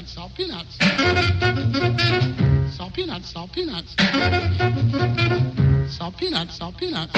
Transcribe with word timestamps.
peanuts, 0.00 0.12
salt 0.14 0.34
peanuts. 0.34 0.78
Salt 2.76 2.94
peanuts, 2.94 3.28
salt 3.28 3.52
peanuts. 3.52 3.94
Salt 5.88 6.16
peanuts, 6.16 6.56
salt 6.56 6.76
peanuts. 6.78 7.12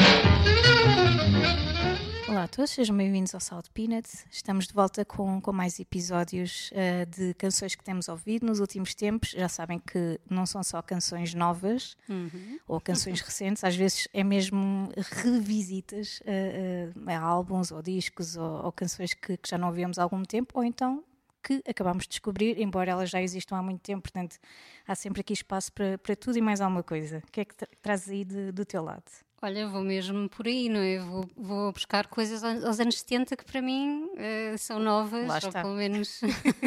Olá 2.29 2.45
a 2.45 2.49
todos, 2.49 2.71
sejam 2.71 2.97
bem-vindos 2.97 3.35
ao 3.35 3.41
Salt 3.41 3.67
Peanuts. 3.75 4.25
Estamos 4.31 4.67
de 4.67 4.73
volta 4.73 5.05
com, 5.05 5.41
com 5.41 5.53
mais 5.53 5.79
episódios 5.79 6.73
uh, 6.73 7.07
de 7.07 7.35
canções 7.35 7.75
que 7.75 7.85
temos 7.85 8.09
ouvido 8.09 8.47
nos 8.47 8.59
últimos 8.59 8.95
tempos. 8.95 9.31
Já 9.31 9.49
sabem 9.49 9.79
que 9.79 10.19
não 10.29 10.47
são 10.47 10.63
só 10.63 10.81
canções 10.81 11.35
novas 11.35 11.97
Uhum. 12.09 12.59
ou 12.67 12.81
canções 12.81 13.21
recentes, 13.23 13.63
às 13.63 13.77
vezes 13.77 14.09
é 14.15 14.25
mesmo 14.25 14.89
revisitas 15.23 16.21
uh, 16.21 16.99
uh, 16.99 17.11
a 17.11 17.19
álbuns 17.19 17.71
ou 17.71 17.83
discos 17.83 18.37
ou, 18.37 18.65
ou 18.65 18.73
canções 18.73 19.13
que, 19.15 19.37
que 19.37 19.49
já 19.49 19.59
não 19.59 19.69
ouvimos 19.69 19.99
há 19.99 20.03
algum 20.03 20.23
tempo, 20.23 20.55
ou 20.59 20.65
então 20.65 21.05
que 21.43 21.63
acabamos 21.69 22.05
de 22.05 22.11
descobrir, 22.11 22.61
embora 22.61 22.91
elas 22.93 23.11
já 23.11 23.21
existam 23.21 23.57
há 23.57 23.63
muito 23.63 23.81
tempo, 23.81 24.03
portanto 24.03 24.37
há 24.87 24.95
sempre 24.95 25.21
aqui 25.21 25.33
espaço 25.33 25.73
para, 25.73 25.99
para 25.99 26.15
tudo 26.17 26.39
e 26.39 26.41
mais 26.41 26.61
alguma 26.61 26.83
coisa. 26.83 27.23
O 27.27 27.31
que 27.33 27.41
é 27.41 27.45
que 27.45 27.55
tra 27.55 27.69
trazes 27.83 28.09
aí 28.11 28.25
de- 28.25 28.53
do 28.53 28.65
teu 28.65 28.83
lado? 28.83 29.05
Olha, 29.45 29.67
vou 29.67 29.83
mesmo 29.83 30.29
por 30.29 30.47
aí, 30.47 30.69
não 30.69 30.79
é? 30.81 31.01
Vou, 31.01 31.29
vou 31.37 31.73
buscar 31.73 32.07
coisas 32.07 32.45
aos 32.45 32.79
anos 32.79 33.01
70 33.01 33.37
que 33.37 33.45
para 33.45 33.61
mim 33.61 34.09
eh, 34.17 34.55
são 34.57 34.79
novas, 34.79 35.27
Lá 35.27 35.35
ou 35.43 35.49
está. 35.49 35.63
pelo 35.63 35.75
menos 35.75 36.21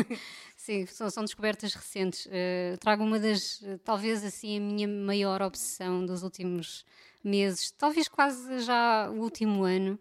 sim, 0.57 0.85
são, 0.85 1.09
são 1.09 1.23
descobertas 1.23 1.73
recentes. 1.73 2.27
Eh, 2.29 2.75
trago 2.79 3.03
uma 3.03 3.17
das, 3.17 3.61
eh, 3.63 3.77
talvez 3.83 4.23
assim, 4.25 4.57
a 4.57 4.59
minha 4.59 4.87
maior 4.89 5.41
obsessão 5.41 6.05
dos 6.05 6.21
últimos 6.21 6.85
meses, 7.23 7.71
talvez 7.71 8.07
quase 8.09 8.59
já 8.59 9.09
o 9.09 9.21
último 9.21 9.63
ano. 9.63 9.97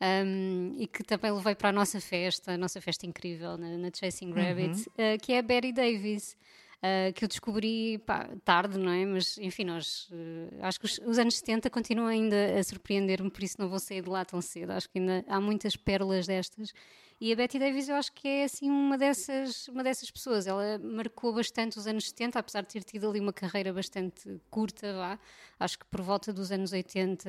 Um, 0.00 0.74
e 0.78 0.86
que 0.86 1.02
também 1.02 1.32
levei 1.32 1.54
para 1.54 1.70
a 1.70 1.72
nossa 1.72 2.00
festa, 2.00 2.52
a 2.52 2.58
nossa 2.58 2.80
festa 2.80 3.04
incrível 3.04 3.56
na, 3.58 3.76
na 3.76 3.90
Chasing 3.92 4.32
Rabbit, 4.32 4.88
eh, 4.96 5.18
que 5.18 5.32
é 5.32 5.38
a 5.38 5.42
Betty 5.42 5.72
Davis. 5.72 6.36
Uh, 6.78 7.12
que 7.12 7.24
eu 7.24 7.28
descobri 7.28 7.98
pá, 8.06 8.30
tarde, 8.44 8.78
não 8.78 8.92
é? 8.92 9.04
Mas 9.04 9.36
enfim, 9.38 9.64
nós 9.64 10.08
uh, 10.12 10.62
acho 10.62 10.78
que 10.78 10.86
os, 10.86 11.00
os 11.04 11.18
anos 11.18 11.36
70 11.38 11.68
continuam 11.70 12.06
ainda 12.06 12.56
a 12.56 12.62
surpreender-me, 12.62 13.28
por 13.28 13.42
isso 13.42 13.56
não 13.58 13.68
vou 13.68 13.80
sair 13.80 14.00
de 14.00 14.08
lá 14.08 14.24
tão 14.24 14.40
cedo. 14.40 14.70
Acho 14.70 14.88
que 14.88 15.00
ainda 15.00 15.24
há 15.26 15.40
muitas 15.40 15.74
pérolas 15.74 16.28
destas. 16.28 16.72
E 17.20 17.32
a 17.32 17.36
Betty 17.36 17.58
Davis 17.58 17.88
eu 17.88 17.96
acho 17.96 18.12
que 18.12 18.28
é 18.28 18.44
assim 18.44 18.70
uma 18.70 18.96
dessas, 18.96 19.66
uma 19.68 19.82
dessas 19.82 20.08
pessoas. 20.08 20.46
Ela 20.46 20.78
marcou 20.78 21.32
bastante 21.32 21.76
os 21.76 21.86
anos 21.86 22.08
70, 22.08 22.38
apesar 22.38 22.60
de 22.60 22.68
ter 22.68 22.84
tido 22.84 23.08
ali 23.10 23.18
uma 23.18 23.32
carreira 23.32 23.72
bastante 23.72 24.40
curta, 24.48 24.92
vá. 24.94 25.18
Acho 25.58 25.80
que 25.80 25.84
por 25.86 26.00
volta 26.00 26.32
dos 26.32 26.52
anos 26.52 26.72
80, 26.72 27.28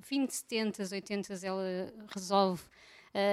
fim 0.00 0.26
de 0.26 0.34
70, 0.34 0.82
80, 0.92 1.46
ela 1.46 1.92
resolve 2.12 2.64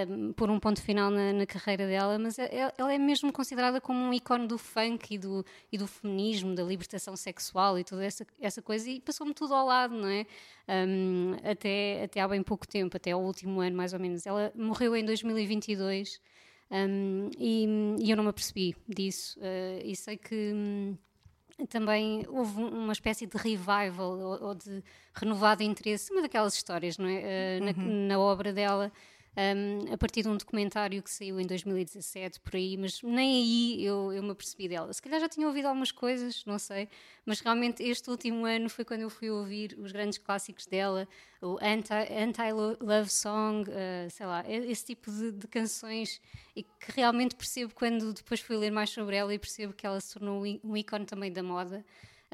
um, 0.10 0.34
pôr 0.34 0.50
um 0.50 0.60
ponto 0.60 0.82
final 0.82 1.10
na, 1.12 1.32
na 1.34 1.46
carreira 1.46 1.86
dela, 1.86 2.18
mas 2.18 2.40
é- 2.40 2.46
é- 2.46 2.74
ela 2.78 2.94
é 2.94 2.98
mesmo 2.98 3.32
considerada 3.32 3.80
como 3.80 4.00
um 4.00 4.14
ícone 4.14 4.48
do 4.48 4.58
funk 4.58 5.14
e 5.14 5.18
do, 5.18 5.46
e 5.72 5.78
do 5.78 5.86
feminismo, 5.88 6.56
da 6.56 6.64
libertação 6.64 7.16
sexual 7.16 7.78
e 7.78 7.84
toda 7.84 8.04
essa, 8.06 8.26
essa 8.40 8.62
coisa, 8.62 8.90
e 8.90 9.00
passou-me 9.00 9.34
tudo 9.34 9.54
ao 9.54 9.66
lado, 9.66 9.94
não 9.96 10.08
é? 10.08 10.26
Um, 10.68 11.34
até, 11.44 12.04
até 12.04 12.20
há 12.22 12.28
bem 12.28 12.42
pouco 12.42 12.68
tempo, 12.68 12.98
até 12.98 13.12
ao 13.12 13.22
último 13.24 13.62
ano 13.62 13.76
mais 13.76 13.94
ou 13.94 14.00
menos. 14.00 14.26
Ela 14.26 14.52
morreu 14.56 14.96
em 14.96 15.06
2022 15.06 16.20
um, 16.72 17.30
e, 17.38 17.68
e 18.00 18.10
eu 18.12 18.18
não 18.18 18.24
me 18.24 18.30
apercebi 18.32 18.76
disso, 18.88 19.40
uh, 19.40 19.82
e 19.84 19.96
sei 19.96 20.18
que. 20.18 20.52
hum, 20.54 20.98
também 21.70 22.26
houve 22.28 22.60
um- 22.60 22.84
uma 22.84 22.92
espécie 22.92 23.26
de 23.26 23.38
revival 23.38 24.18
ou, 24.20 24.48
ou 24.48 24.56
de 24.56 24.84
renovado 25.14 25.64
interesse, 25.64 26.12
uma 26.12 26.22
daquelas 26.22 26.54
histórias, 26.54 26.98
não 26.98 27.08
é? 27.08 27.60
Uh, 27.62 27.64
na, 27.64 27.74
na 28.10 28.20
obra 28.20 28.52
dela, 28.52 28.92
um, 29.38 29.94
a 29.94 29.98
partir 29.98 30.22
de 30.22 30.30
um 30.30 30.38
documentário 30.38 31.02
que 31.04 31.10
saiu 31.10 31.40
em 31.40 31.46
2017, 31.46 32.40
por 32.40 32.56
aí, 32.56 32.78
mas 32.78 33.02
nem 33.04 33.36
aí 33.36 33.86
eu, 33.86 34.14
eu 34.14 34.24
me 34.24 34.32
apercebi 34.32 34.68
dela. 34.70 34.92
Se 34.94 35.02
calhar 35.02 35.20
já 35.20 35.28
tinha 35.28 35.46
ouvido 35.48 35.68
algumas 35.68 35.92
coisas, 35.92 36.44
não 36.46 36.58
sei, 36.58 36.88
mas 37.26 37.42
realmente 37.42 37.84
este 37.84 38.10
último 38.10 38.46
ano 38.46 38.70
foi 38.70 38.86
quando 38.86 39.02
eu 39.02 39.10
fui 39.10 39.30
ouvir 39.30 39.76
os 39.78 39.92
grandes 39.92 40.18
clássicos 40.18 40.66
dela, 40.66 41.08
o 41.42 41.58
Anti- 41.62 41.94
Anti-Love 41.94 43.10
Song, 43.10 43.70
uh, 43.70 44.10
sei 44.10 44.26
lá, 44.26 44.44
esse 44.50 44.86
tipo 44.86 45.12
de, 45.12 45.32
de 45.34 45.48
canções 45.48 46.22
e 46.56 46.64
que 46.64 46.92
realmente 46.96 47.36
percebo 47.36 47.74
quando 47.76 48.14
depois 48.14 48.40
fui 48.40 48.56
ler 48.56 48.72
mais 48.72 48.90
sobre 48.90 49.16
ela 49.16 49.34
e 49.34 49.40
percebo 49.40 49.74
que 49.74 49.86
ela 49.86 50.00
se 50.00 50.14
tornou 50.14 50.44
um 50.64 50.78
ícone 50.78 51.06
também 51.06 51.32
da 51.32 51.44
moda. 51.44 51.86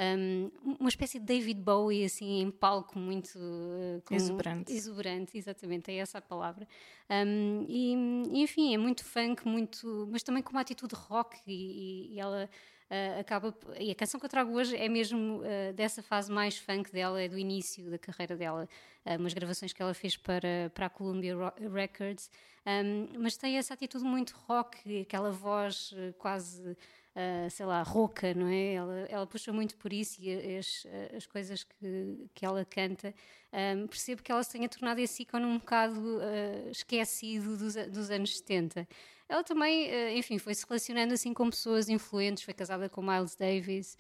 Um, 0.04 0.50
uma 0.80 0.90
espécie 0.90 1.20
de 1.20 1.26
David 1.26 1.62
Bowie 1.62 2.04
assim 2.04 2.42
em 2.42 2.50
palco 2.50 2.98
muito 2.98 3.38
uh, 3.38 4.02
com- 4.04 4.16
Exuberante. 4.16 4.74
exuberante, 4.74 5.38
exatamente, 5.38 5.92
é 5.92 5.98
essa 5.98 6.18
a 6.18 6.22
palavra. 6.22 6.68
Um, 7.08 7.66
e, 7.70 7.94
enfim, 8.42 8.74
é 8.74 8.80
muito 8.80 9.06
funk, 9.06 9.48
muito, 9.48 10.08
mas 10.12 10.24
também 10.24 10.42
com 10.42 10.50
uma 10.54 10.62
atitude 10.62 10.96
rock 10.96 11.38
e, 11.46 12.16
e- 12.16 12.20
ela 12.20 12.50
uh, 12.90 13.20
acaba. 13.20 13.56
E 13.80 13.92
a 13.92 13.96
canção 13.96 14.20
que 14.20 14.26
eu 14.26 14.30
trago 14.30 14.52
hoje 14.54 14.76
é 14.76 14.90
mesmo 14.90 15.42
uh, 15.42 15.74
dessa 15.76 16.02
fase 16.02 16.32
mais 16.32 16.58
funk 16.58 16.92
dela, 16.92 17.22
é 17.22 17.28
do 17.28 17.38
início 17.38 17.92
da 17.92 18.00
carreira 18.00 18.36
dela, 18.36 18.68
uh, 19.06 19.16
umas 19.20 19.36
gravações 19.36 19.72
que 19.72 19.84
ela 19.84 19.94
fez 19.94 20.18
para, 20.18 20.72
para 20.74 20.88
a 20.88 20.90
Columbia 20.90 21.36
Records, 21.72 22.32
um, 22.66 23.20
mas 23.20 23.38
tem 23.38 23.56
essa 23.56 23.76
atitude 23.76 24.04
muito 24.04 24.34
rock, 24.48 25.02
aquela 25.02 25.30
voz 25.32 25.94
quase. 26.18 26.76
Uh, 27.14 27.50
sei 27.50 27.66
lá, 27.66 27.84
rouca, 27.84 28.34
não 28.34 28.48
é? 28.48 28.74
Ela, 28.74 28.94
ela 29.10 29.28
puxa 29.28 29.52
muito 29.52 29.76
por 29.76 29.92
isso 29.92 30.22
e 30.22 30.58
as, 30.58 30.88
as 31.16 31.26
coisas 31.26 31.64
que, 31.64 32.30
que 32.34 32.46
ela 32.46 32.64
canta. 32.64 33.14
Um, 33.52 33.86
percebo 33.88 34.24
que 34.24 34.32
ela 34.32 34.42
se 34.44 34.52
tenha 34.52 34.70
tornado 34.70 35.00
esse 35.00 35.24
ícone 35.24 35.46
um 35.46 35.58
bocado 35.58 36.00
uh, 36.00 36.70
esquecido 36.72 37.58
dos, 37.58 37.76
dos 37.90 38.10
anos 38.10 38.38
70. 38.38 38.88
Ela 39.28 39.44
também, 39.44 39.90
uh, 39.90 40.18
enfim, 40.18 40.38
foi 40.38 40.54
se 40.56 40.66
relacionando 40.66 41.14
assim 41.14 41.34
com 41.34 41.50
pessoas 41.50 41.90
influentes, 41.90 42.44
foi 42.44 42.54
casada 42.54 42.88
com 42.88 43.02
Miles 43.02 43.36
Davis. 43.36 43.98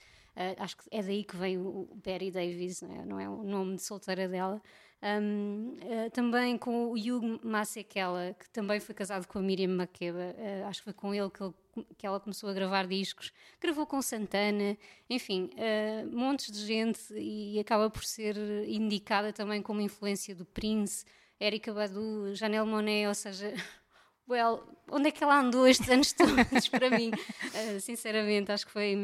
Acho 0.58 0.78
que 0.78 0.84
é 0.90 1.04
daí 1.04 1.26
que 1.26 1.36
vem 1.36 1.58
o 1.58 1.90
o 1.92 1.96
Betty 1.96 2.32
Davis, 2.32 2.82
não 2.82 2.96
é, 2.96 3.06
não 3.06 3.20
é 3.20 3.30
o 3.30 3.44
nome 3.44 3.76
de 3.76 3.82
solteira 3.82 4.30
dela. 4.30 4.62
Um, 5.04 5.76
uh, 5.82 6.10
também 6.12 6.58
com 6.58 6.86
o 6.86 6.94
Hugh 6.94 7.40
Masekela, 7.44 8.36
que 8.40 8.48
também 8.52 8.80
foi 8.80 8.94
casado 8.94 9.28
com 9.28 9.40
a 9.40 9.42
Miriam 9.42 9.70
Makeba. 9.70 10.36
Uh, 10.38 10.68
acho 10.68 10.80
que 10.82 10.84
foi 10.86 10.94
com 10.94 11.14
ele 11.14 11.30
que, 11.30 11.42
ele- 11.44 11.54
que 11.98 12.06
ela 12.06 12.20
começou 12.20 12.50
a 12.50 12.54
gravar 12.54 12.88
discos. 12.88 13.32
Gravou 13.60 13.86
com 13.86 14.02
Santana, 14.02 14.78
enfim, 15.10 15.50
uh, 15.54 16.16
montes 16.16 16.52
de 16.52 16.66
gente 16.66 17.14
e 17.14 17.60
acaba 17.60 17.90
por 17.90 18.04
ser 18.04 18.38
indicada 18.68 19.32
também 19.32 19.62
como 19.62 19.82
influência 19.82 20.36
do 20.36 20.46
Prince, 20.46 21.06
Erika 21.40 21.74
Badu, 21.74 22.36
Janelle 22.36 22.68
Monáe, 22.68 23.08
ou 23.08 23.16
seja. 23.16 23.54
Well, 24.30 24.64
onde 24.90 25.10
é 25.10 25.12
que 25.12 25.22
ela 25.22 25.42
andou 25.42 25.68
estes 25.68 25.90
anos 25.90 26.14
todos 26.14 26.68
para 26.70 26.90
mim? 26.90 27.12
Uh, 27.12 27.82
sinceramente, 27.82 28.50
acho 28.50 28.66
que 28.66 28.72
foi, 28.72 28.96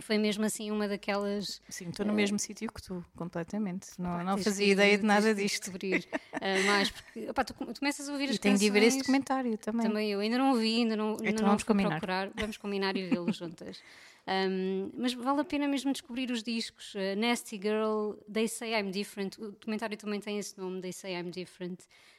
foi 0.00 0.18
mesmo 0.18 0.44
assim 0.44 0.70
uma 0.70 0.86
daquelas 0.88 1.60
Sim, 1.68 1.88
estou 1.90 2.04
no 2.06 2.12
mesmo 2.12 2.38
sítio 2.38 2.70
que 2.72 2.82
tu, 2.82 3.04
completamente. 3.16 3.88
Não, 3.98 4.22
não 4.24 4.34
Tens 4.36 4.44
fazia 4.44 4.66
que- 4.66 4.72
ideia 4.72 4.98
de 4.98 5.04
nada 5.04 5.34
que 5.34 5.42
disto. 5.42 5.62
descobrir 5.70 6.06
ah, 6.34 6.62
mais, 6.66 6.90
porque 6.90 7.28
opá, 7.30 7.44
tu, 7.44 7.54
tu 7.54 7.78
começas 7.80 8.08
a 8.08 8.12
ouvir 8.12 8.30
as 8.30 8.36
E 8.36 8.38
tenho 8.38 8.58
de 8.58 8.70
ver 8.70 8.78
esse 8.78 8.86
canções- 8.98 9.02
documentário 9.02 9.58
também. 9.58 9.86
Também 9.86 10.10
eu, 10.10 10.20
ainda 10.20 10.38
não 10.38 10.52
o 10.52 10.56
vi, 10.56 10.76
ainda 10.76 10.96
não, 10.96 11.10
ainda 11.10 11.28
Então 11.28 11.42
não 11.42 11.48
vamos 11.48 11.62
combinar. 11.62 11.90
procurar. 11.90 12.30
Vamos 12.34 12.56
combinar 12.56 12.96
e 12.96 13.08
vê-lo 13.08 13.26
juntas. 13.32 13.80
Um, 14.28 14.90
mas 14.96 15.12
vale 15.14 15.40
a 15.40 15.44
pena 15.44 15.68
mesmo 15.68 15.92
descobrir 15.92 16.30
os 16.32 16.42
discos. 16.42 16.94
Uh, 16.96 17.16
Nasty 17.16 17.56
Girl, 17.62 18.14
They 18.32 18.48
Say 18.48 18.72
I'm 18.74 18.90
Different. 18.90 19.38
O 19.40 19.52
documentário 19.52 19.96
também 19.96 20.18
tem 20.20 20.38
esse 20.38 20.58
nome, 20.58 20.80
They 20.80 20.92
Say 20.92 21.14
I'm 21.14 21.30
Different. 21.30 21.78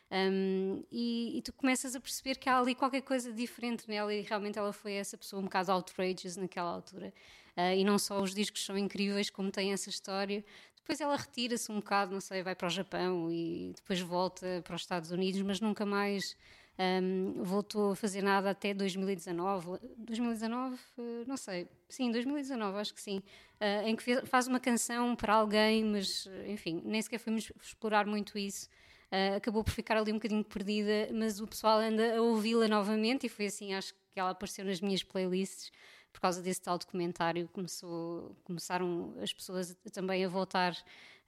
Um, 0.10 0.84
e, 0.92 1.38
e 1.38 1.42
tu 1.42 1.52
começas 1.52 1.94
a 1.96 2.00
perceber 2.00 2.36
que 2.36 2.50
há 2.50 2.58
ali 2.58 2.74
qualquer 2.74 3.02
coisa 3.02 3.32
diferente 3.32 3.88
nela 3.90 4.14
e 4.14 4.22
realmente 4.22 4.58
ela 4.58 4.72
foi 4.72 4.94
essa 4.94 5.18
pessoa 5.18 5.42
um 5.42 5.46
bocado 5.46 5.72
outrageous 5.72 6.38
naquela 6.38 6.72
altura. 6.72 7.14
Uh, 7.58 7.76
e 7.76 7.84
não 7.84 7.98
só 8.00 8.22
os 8.22 8.34
discos 8.34 8.64
são 8.64 8.78
incríveis, 8.78 9.30
como 9.30 9.52
tem 9.52 9.74
essa 9.74 9.90
história. 9.90 10.44
Depois 10.78 11.02
ela 11.02 11.18
retira-se 11.18 11.70
um 11.72 11.76
bocado, 11.78 12.14
não 12.14 12.22
sei, 12.22 12.42
vai 12.42 12.56
para 12.56 12.68
o 12.68 12.70
Japão 12.70 13.30
e 13.30 13.74
depois 13.76 14.00
volta 14.00 14.62
para 14.64 14.76
os 14.76 14.82
Estados 14.84 15.12
Unidos, 15.12 15.42
mas 15.42 15.60
nunca 15.60 15.86
mais 15.86 16.38
um, 16.80 17.44
voltou 17.44 17.92
a 17.92 17.96
fazer 17.96 18.22
nada 18.22 18.52
até 18.52 18.74
2019. 18.74 19.80
2019? 19.98 20.80
eh, 20.98 21.24
Não 21.28 21.36
sei. 21.36 21.68
Sim, 21.90 22.12
2019, 22.12 22.78
acho 22.80 22.94
que 22.94 23.02
sim. 23.02 23.22
Eh, 23.60 23.90
em 23.90 23.96
que 23.98 24.26
faz 24.28 24.48
uma 24.48 24.60
canção 24.62 25.14
para 25.16 25.34
alguém, 25.34 25.84
mas 25.84 26.30
enfim, 26.48 26.82
nem 26.86 27.02
sequer 27.02 27.18
fomos 27.20 27.52
explorar 27.62 28.06
muito 28.06 28.38
isso. 28.38 28.70
Eh, 29.12 29.36
acabou 29.36 29.64
por 29.64 29.72
ficar 29.72 29.98
ali 29.98 30.12
um 30.12 30.16
bocadinho 30.16 30.44
perdida, 30.44 31.10
mas 31.14 31.40
o 31.40 31.48
pessoal 31.48 31.80
anda 31.80 32.18
a 32.18 32.22
ouvi-la 32.22 32.68
novamente 32.68 33.26
e 33.26 33.30
foi 33.30 33.46
assim, 33.46 33.74
acho 33.74 33.94
que 34.14 34.20
ela 34.20 34.32
apareceu 34.32 34.66
nas 34.66 34.82
minhas 34.82 35.02
playlists 35.04 35.72
por 36.12 36.20
causa 36.22 36.42
desse 36.42 36.62
tal 36.62 36.78
documentário. 36.78 37.48
Começou, 37.54 38.36
começaram 38.44 39.14
as 39.22 39.32
pessoas 39.32 39.76
também 39.94 40.26
a 40.26 40.28
voltar 40.28 40.76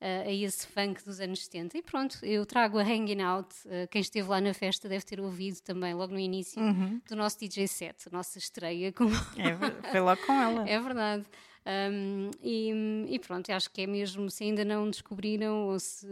eh, 0.01 0.23
a 0.27 0.31
esse 0.33 0.65
funk 0.67 1.03
dos 1.05 1.19
anos 1.21 1.43
70. 1.45 1.77
E 1.77 1.81
pronto, 1.81 2.17
eu 2.25 2.45
trago 2.45 2.79
a 2.79 2.81
Hanging 2.83 3.21
Out. 3.21 3.55
eh, 3.67 3.87
quem 3.87 4.01
esteve 4.01 4.27
lá 4.27 4.41
na 4.41 4.53
festa 4.53 4.89
deve 4.89 5.05
ter 5.05 5.19
ouvido 5.21 5.59
também, 5.61 5.93
logo 5.93 6.11
no 6.13 6.19
início, 6.19 6.61
do 7.07 7.15
nosso 7.15 7.39
DJ 7.39 7.67
set, 7.67 8.07
a 8.07 8.09
nossa 8.11 8.37
estreia. 8.39 8.91
Com... 8.91 9.05
É 9.37 9.91
foi 9.91 9.99
logo 10.01 10.21
com 10.25 10.33
ela. 10.33 10.65
É 10.67 10.79
verdade. 10.79 11.25
Um, 11.69 12.31
e, 12.41 12.71
e, 13.09 13.19
pronto, 13.19 13.51
acho 13.51 13.69
que 13.69 13.81
é 13.81 13.87
mesmo, 13.87 14.27
se 14.31 14.43
ainda 14.43 14.65
não 14.65 14.89
descobriram, 14.89 15.67
ou 15.67 15.79
se, 15.79 16.07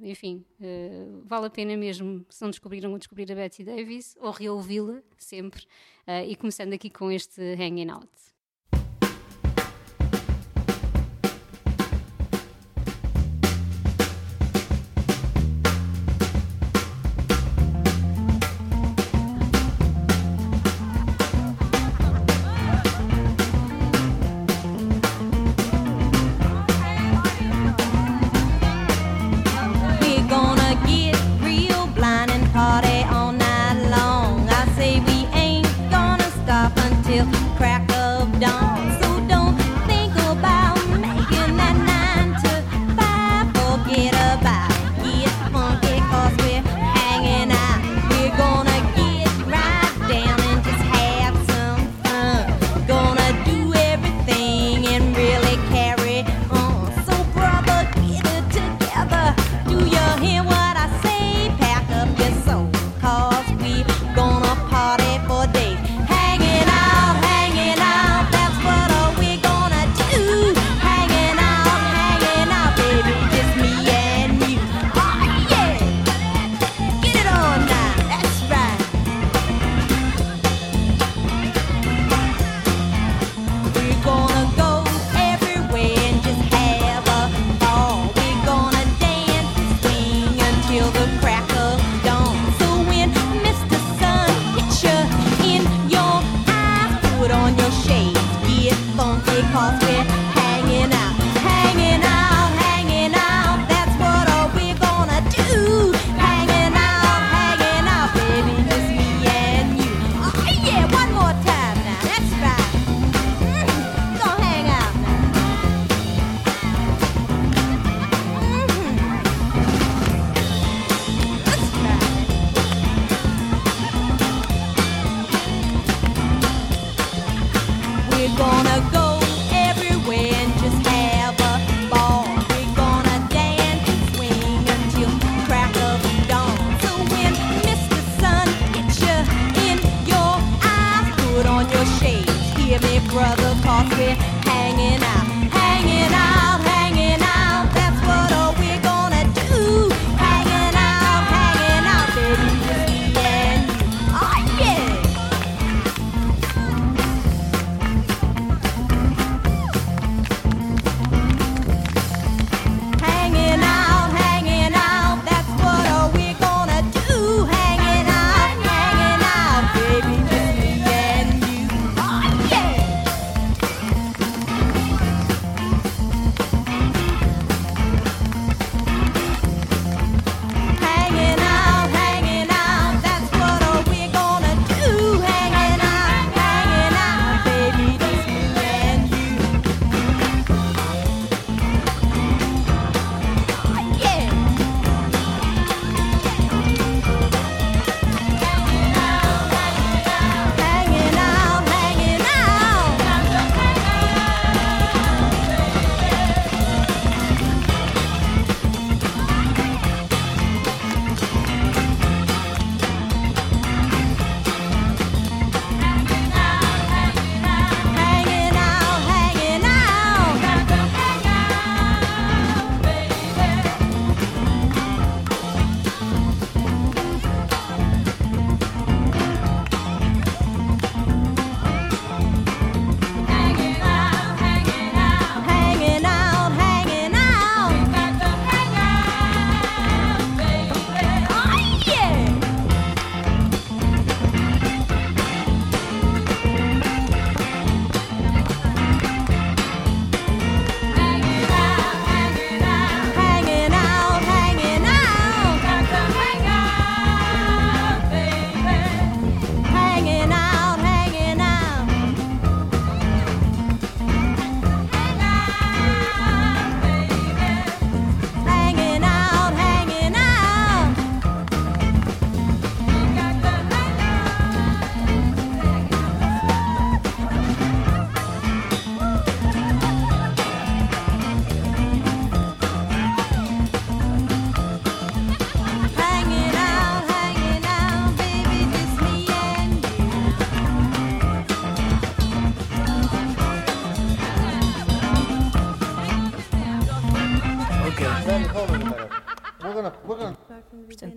enfim, 0.00 0.44
uh, 0.60 1.22
vale 1.24 1.46
a 1.46 1.50
pena 1.50 1.76
mesmo, 1.76 2.24
se 2.30 2.40
não 2.40 2.50
descobriram, 2.50 2.96
descobrir 2.96 3.30
a 3.32 3.34
Betty 3.34 3.64
Davis, 3.64 4.16
ou 4.20 4.30
reouvi-la 4.30 5.02
sempre, 5.18 5.64
uh, 6.06 6.24
e 6.24 6.36
começando 6.36 6.74
aqui 6.74 6.88
com 6.88 7.10
este 7.10 7.40
Hanging 7.54 7.90
Out. 7.90 8.33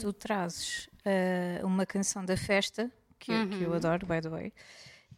Tu 0.07 0.13
trazes 0.13 0.87
uh, 1.05 1.65
uma 1.65 1.85
canção 1.85 2.23
da 2.23 2.37
festa, 2.37 2.89
que, 3.19 3.31
uhum. 3.31 3.49
que 3.49 3.63
eu 3.63 3.73
adoro, 3.73 4.07
by 4.07 4.21
the 4.21 4.29
way, 4.29 4.53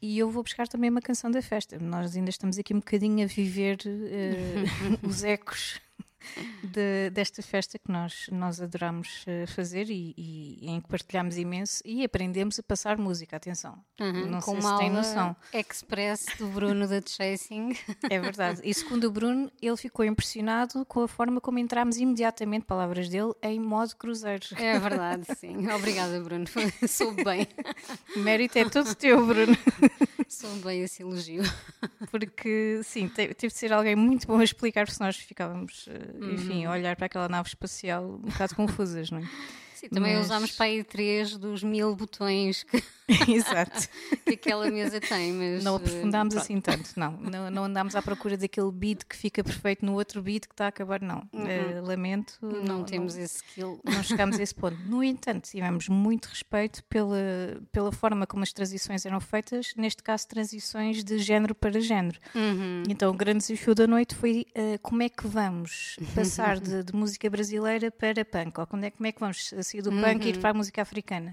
e 0.01 0.17
eu 0.17 0.29
vou 0.31 0.41
buscar 0.41 0.67
também 0.67 0.89
uma 0.89 1.01
canção 1.01 1.29
da 1.29 1.41
festa. 1.41 1.77
Nós 1.77 2.15
ainda 2.15 2.29
estamos 2.29 2.57
aqui 2.57 2.73
um 2.73 2.79
bocadinho 2.79 3.23
a 3.23 3.27
viver 3.27 3.77
uh, 3.85 4.99
os 5.07 5.23
ecos 5.23 5.79
de, 6.63 7.09
desta 7.11 7.41
festa 7.41 7.77
que 7.79 7.91
nós, 7.91 8.27
nós 8.31 8.61
adoramos 8.61 9.25
uh, 9.27 9.47
fazer 9.47 9.89
e, 9.89 10.13
e, 10.17 10.69
em 10.69 10.81
que 10.81 10.87
partilhamos 10.87 11.37
imenso 11.37 11.81
e 11.85 12.03
aprendemos 12.03 12.59
a 12.59 12.63
passar 12.63 12.97
música, 12.97 13.37
atenção. 13.37 13.77
Uhum, 13.99 14.27
não 14.27 14.41
sei 14.41 14.61
se 14.61 14.77
tem 14.77 14.89
noção. 14.89 15.35
Express 15.53 16.25
do 16.37 16.47
Bruno 16.47 16.87
da 16.87 17.01
Chasing. 17.05 17.75
É 18.09 18.19
verdade. 18.19 18.61
E 18.63 18.73
segundo 18.73 19.05
o 19.05 19.11
Bruno, 19.11 19.51
ele 19.61 19.77
ficou 19.77 20.05
impressionado 20.05 20.85
com 20.85 21.03
a 21.03 21.07
forma 21.07 21.41
como 21.41 21.59
entramos 21.59 21.97
imediatamente, 21.97 22.65
palavras 22.65 23.09
dele, 23.09 23.33
em 23.41 23.59
modo 23.59 23.95
cruzeiro. 23.95 24.45
É 24.55 24.77
verdade, 24.79 25.25
sim. 25.37 25.67
Obrigada, 25.71 26.19
Bruno. 26.21 26.45
Soube 26.87 27.23
bem. 27.23 27.47
Mérito 28.17 28.57
é 28.57 28.69
todo 28.69 28.93
teu, 28.95 29.25
Bruno. 29.25 29.57
Soube 30.29 30.63
bem 30.63 30.83
esse 30.83 31.01
elogio. 31.01 31.41
Porque, 32.11 32.81
sim, 32.83 33.09
teve 33.09 33.33
de 33.33 33.49
ser 33.49 33.73
alguém 33.73 33.95
muito 33.95 34.27
bom 34.27 34.39
a 34.39 34.43
explicar, 34.43 34.85
porque 34.85 35.03
nós 35.03 35.17
ficávamos 35.17 35.87
uh, 35.87 36.33
enfim, 36.33 36.65
uhum. 36.65 36.71
olhar 36.71 36.95
para 36.95 37.07
aquela 37.07 37.27
nave 37.27 37.49
espacial 37.49 38.05
um 38.05 38.29
bocado 38.29 38.53
confusas, 38.55 39.09
não 39.09 39.19
é? 39.19 39.29
Sim, 39.79 39.87
também 39.87 40.17
Mas... 40.17 40.25
usámos 40.25 40.51
para 40.51 40.65
aí 40.65 40.83
três 40.83 41.37
dos 41.37 41.63
mil 41.63 41.95
botões 41.95 42.63
que, 42.63 42.83
que 44.25 44.33
aquela 44.33 44.69
mesa 44.69 44.99
tem. 44.99 45.31
Mas, 45.31 45.63
não 45.63 45.77
aprofundámos 45.77 46.35
uh, 46.35 46.37
assim 46.37 46.59
tanto, 46.59 46.91
não. 46.97 47.13
não. 47.13 47.49
Não 47.49 47.63
andámos 47.63 47.95
à 47.95 48.01
procura 48.01 48.35
daquele 48.35 48.71
beat 48.73 49.05
que 49.05 49.15
fica 49.15 49.41
perfeito 49.41 49.85
no 49.85 49.93
outro 49.93 50.21
beat 50.21 50.47
que 50.47 50.53
está 50.53 50.65
a 50.65 50.67
acabar, 50.67 51.01
não. 51.01 51.19
Uh, 51.33 51.81
lamento. 51.81 52.33
Não, 52.41 52.61
não 52.61 52.83
temos 52.83 53.15
não, 53.15 53.23
esse 53.23 53.37
skill. 53.37 53.79
Não 53.85 54.03
chegámos 54.03 54.37
a 54.37 54.43
esse 54.43 54.53
ponto. 54.53 54.77
No 54.89 55.03
entanto, 55.03 55.49
tivemos 55.49 55.87
muito 55.87 56.25
respeito 56.25 56.83
pela, 56.85 57.17
pela 57.71 57.91
forma 57.91 58.27
como 58.27 58.43
as 58.43 58.51
transições 58.51 59.05
eram 59.05 59.21
feitas, 59.21 59.73
neste 59.77 60.03
caso, 60.03 60.27
transições 60.27 61.03
de 61.03 61.19
género 61.19 61.55
para 61.55 61.79
género. 61.79 62.19
Uhum. 62.35 62.83
Então, 62.89 63.11
o 63.11 63.13
grande 63.13 63.39
desafio 63.39 63.73
da 63.73 63.87
noite 63.87 64.15
foi 64.15 64.45
uh, 64.49 64.79
como 64.81 65.03
é 65.03 65.09
que 65.09 65.25
vamos 65.25 65.97
passar 66.13 66.59
de, 66.59 66.83
de, 66.83 66.93
música 66.93 67.29
brasileira 67.29 67.91
para 67.91 68.25
punk, 68.25 68.59
ou 68.59 68.67
como 68.67 68.83
é, 68.83 68.91
como 68.91 69.07
é 69.07 69.11
que 69.11 69.19
vamos 69.19 69.53
sair 69.69 69.81
do 69.81 69.91
punk 69.91 70.25
e 70.25 70.29
ir 70.29 70.35
uhum. 70.35 70.41
para 70.41 70.49
a 70.49 70.53
música 70.53 70.81
africana. 70.81 71.31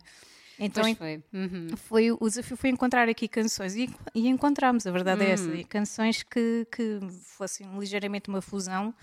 Então 0.59 0.95
foi. 0.95 1.23
Uhum. 1.33 1.69
foi. 1.77 2.11
o 2.11 2.29
desafio 2.29 2.57
foi 2.57 2.71
encontrar 2.71 3.09
aqui 3.09 3.29
canções 3.29 3.77
e, 3.77 3.91
e 4.15 4.27
encontramos, 4.27 4.87
a 4.87 4.91
verdade 4.91 5.23
uhum. 5.23 5.27
é 5.29 5.31
essa, 5.33 5.49
uhum. 5.49 5.65
canções 5.69 6.23
que, 6.23 6.67
que 6.73 7.01
fossem 7.25 7.67
ligeiramente 7.79 8.29
uma 8.29 8.41
fusão 8.41 8.95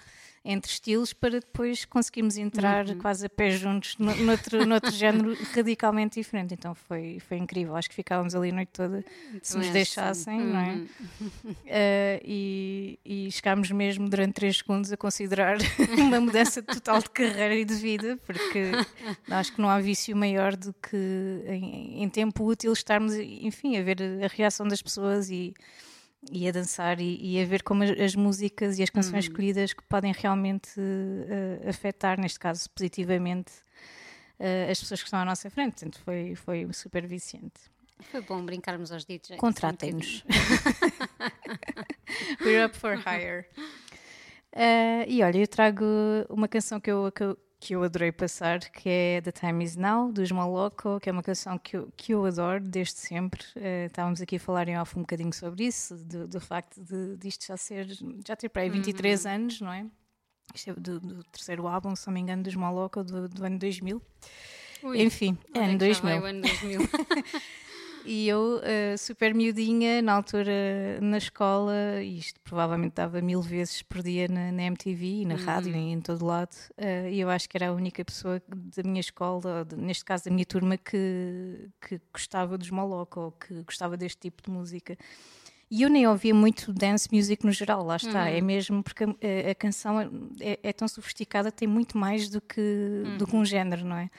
entre 0.46 0.70
estilos 0.70 1.14
para 1.14 1.40
depois 1.40 1.86
conseguirmos 1.86 2.38
entrar 2.38 2.88
uhum. 2.88 2.98
quase 2.98 3.26
a 3.26 3.30
pé 3.30 3.52
juntos 3.52 3.96
no, 3.98 4.14
noutro, 4.18 4.66
noutro 4.68 4.92
género 4.92 5.38
radicalmente 5.56 6.20
diferente. 6.20 6.54
Então 6.54 6.76
foi, 6.76 7.20
foi 7.20 7.38
incrível. 7.38 7.76
Acho 7.76 7.90
que 7.90 7.96
ficávamos 7.96 8.36
ali 8.36 8.50
a 8.50 8.54
noite 8.54 8.70
toda 8.74 9.06
se 9.42 9.58
nos 9.58 9.70
deixassem, 9.70 10.40
uhum. 10.40 10.54
não 10.54 10.60
é? 10.60 10.76
Uh, 10.76 12.22
e, 12.26 13.00
e 13.06 13.32
chegámos 13.32 13.72
mesmo 13.72 14.10
durante 14.10 14.34
três 14.34 14.58
segundos 14.58 14.92
a 14.92 14.98
considerar 14.98 15.58
uma 15.98 16.20
mudança 16.20 16.62
total 16.62 17.00
de 17.00 17.10
carreira 17.10 17.56
e 17.56 17.64
de 17.64 17.76
vida, 17.76 18.20
porque 18.26 18.72
acho 19.30 19.54
que 19.54 19.62
não 19.62 19.70
há 19.70 19.80
vício 19.80 20.16
maior 20.16 20.58
do 20.58 20.74
que 20.74 21.44
em, 21.48 22.04
em 22.04 22.10
tempo 22.10 22.44
útil 22.44 22.74
estarmos, 22.74 23.14
enfim, 23.16 23.78
a 23.78 23.82
ver 23.82 23.98
a 24.24 24.28
reação 24.28 24.68
das 24.68 24.82
pessoas 24.82 25.30
e 25.30 25.54
e 26.32 26.48
a 26.48 26.52
dançar 26.52 27.00
e, 27.00 27.20
e, 27.22 27.42
a 27.42 27.46
ver 27.46 27.64
como 27.64 27.84
as, 27.84 27.92
as 27.92 28.16
músicas 28.16 28.80
e 28.80 28.84
as 28.84 28.90
canções 28.90 29.26
uhum. 29.26 29.32
escolhidas 29.32 29.74
que 29.74 29.84
podem 29.84 30.14
realmente 30.14 30.80
uh, 30.80 31.70
afetar, 31.70 32.20
neste 32.20 32.40
caso 32.40 32.70
positivamente, 32.70 33.52
uh, 34.40 34.72
as 34.72 34.80
pessoas 34.80 35.02
que 35.02 35.08
estão 35.08 35.20
à 35.20 35.26
nossa 35.26 35.50
frente. 35.50 35.74
Portanto, 35.74 36.00
foi, 36.04 36.36
foi 36.36 36.68
super 36.74 37.06
viciante. 37.06 37.72
Foi 38.12 38.22
bom 38.22 38.44
brincarmos 38.44 38.92
aos 38.92 39.06
DJs. 39.06 39.38
Contratem-nos. 39.38 40.24
We're 42.42 42.66
up 42.66 42.78
for 42.78 42.98
hire. 42.98 43.46
Uh, 44.56 45.04
e 45.08 45.24
olha, 45.24 45.40
eu 45.40 45.48
trago 45.48 45.84
uma 46.30 46.48
canção 46.48 46.80
que 46.80 46.92
eu, 46.92 47.12
que 47.12 47.24
eu 47.24 47.38
que 47.64 47.76
eu 47.76 47.84
adorei 47.84 48.12
passar, 48.12 48.60
que 48.60 48.90
é 48.90 49.22
The 49.22 49.32
Time 49.32 49.64
Is 49.64 49.78
Now, 49.78 50.12
dos 50.12 50.30
Moloco, 50.34 51.00
que 51.00 51.08
é 51.08 51.14
uma 51.14 51.24
canção 51.24 51.58
que 51.58 51.78
eu, 51.78 51.88
que 51.96 52.14
eu 52.14 52.26
adoro 52.26 52.62
desde 52.62 53.00
sempre. 53.00 53.42
Uh, 53.56 53.86
estávamos 53.86 54.22
aqui 54.22 54.36
a 54.36 54.40
falar 54.40 54.68
em 54.68 54.78
off 54.78 55.00
um 55.00 55.04
bocadinho 55.04 55.32
sobre 55.32 55.64
isso, 55.64 55.96
do, 55.96 56.28
do 56.28 56.42
facto 56.42 56.84
de, 56.84 57.16
de 57.16 57.26
isto 57.26 57.46
já 57.48 57.56
ser, 57.56 57.88
já 58.28 58.36
ter 58.36 58.50
para 58.50 58.64
aí 58.64 58.70
23 58.70 59.24
uhum. 59.24 59.32
anos, 59.32 59.62
não 59.62 59.72
é? 59.72 59.86
Isto 60.54 60.72
é 60.72 60.74
do, 60.74 61.00
do, 61.00 61.24
terceiro 61.24 61.66
álbum, 61.66 61.96
se 61.96 62.06
não 62.06 62.14
me 62.14 62.20
engano, 62.20 62.44
dos 62.44 62.54
Moloco, 62.54 63.02
do, 63.02 63.30
do 63.30 63.46
ano 63.46 63.58
2000. 63.58 64.02
Ui, 64.84 65.02
Enfim, 65.02 65.38
é 65.54 65.60
ano 65.60 65.78
2000. 65.78 66.26
ano 66.26 66.42
2000. 66.42 66.82
E 68.06 68.28
eu, 68.28 68.60
uh, 68.60 68.98
super 68.98 69.34
miudinha, 69.34 70.02
na 70.02 70.14
altura 70.14 71.00
na 71.02 71.18
escola, 71.18 72.02
isto 72.02 72.40
provavelmente 72.42 72.96
dava 72.96 73.22
mil 73.22 73.42
vezes 73.42 73.82
por 73.82 74.04
dia 74.04 74.28
na, 74.28 74.52
na 74.52 74.64
MTV 74.64 75.06
e 75.06 75.26
na 75.26 75.36
uhum. 75.36 75.46
rádio 75.46 75.76
e 75.76 75.92
em 75.92 76.02
todo 76.02 76.26
lado, 76.26 76.54
uh, 76.78 77.08
e 77.10 77.20
eu 77.20 77.30
acho 77.30 77.48
que 77.48 77.56
era 77.56 77.70
a 77.70 77.74
única 77.74 78.04
pessoa 78.04 78.42
da 78.48 78.84
minha 78.84 79.00
escola, 79.00 79.66
de, 79.66 79.78
neste 79.78 80.04
caso 80.04 80.26
da 80.26 80.32
minha 80.32 80.46
turma, 80.46 80.78
que, 80.78 81.70
que 81.82 82.02
gostava 82.12 82.58
dos 82.58 82.70
Moloco, 82.70 83.20
ou 83.20 83.32
que 83.32 83.64
gostava 83.64 83.96
deste 83.96 84.20
tipo 84.20 84.44
de 84.44 84.52
música. 84.52 84.98
E 85.72 85.82
eu 85.82 85.90
nem 85.90 86.06
ouvia 86.06 86.36
muito 86.36 86.72
dance 86.72 87.08
music 87.12 87.44
no 87.44 87.52
geral, 87.52 87.84
lá 87.84 87.96
está. 87.96 88.24
Uhum. 88.24 88.28
É 88.28 88.42
mesmo 88.42 88.84
porque 88.84 89.06
a, 89.06 89.52
a 89.52 89.56
canção 89.56 90.00
é, 90.40 90.60
é, 90.62 90.72
tão 90.74 90.88
sofisticada, 90.88 91.52
tem 91.52 91.68
muito 91.68 91.98
mais 91.98 92.30
do 92.30 92.40
que, 92.40 92.62
uhum. 92.62 93.18
do 93.18 93.26
que 93.26 93.36
um 93.36 93.44
género, 93.44 93.84
não 93.84 93.96
é? 93.96 94.10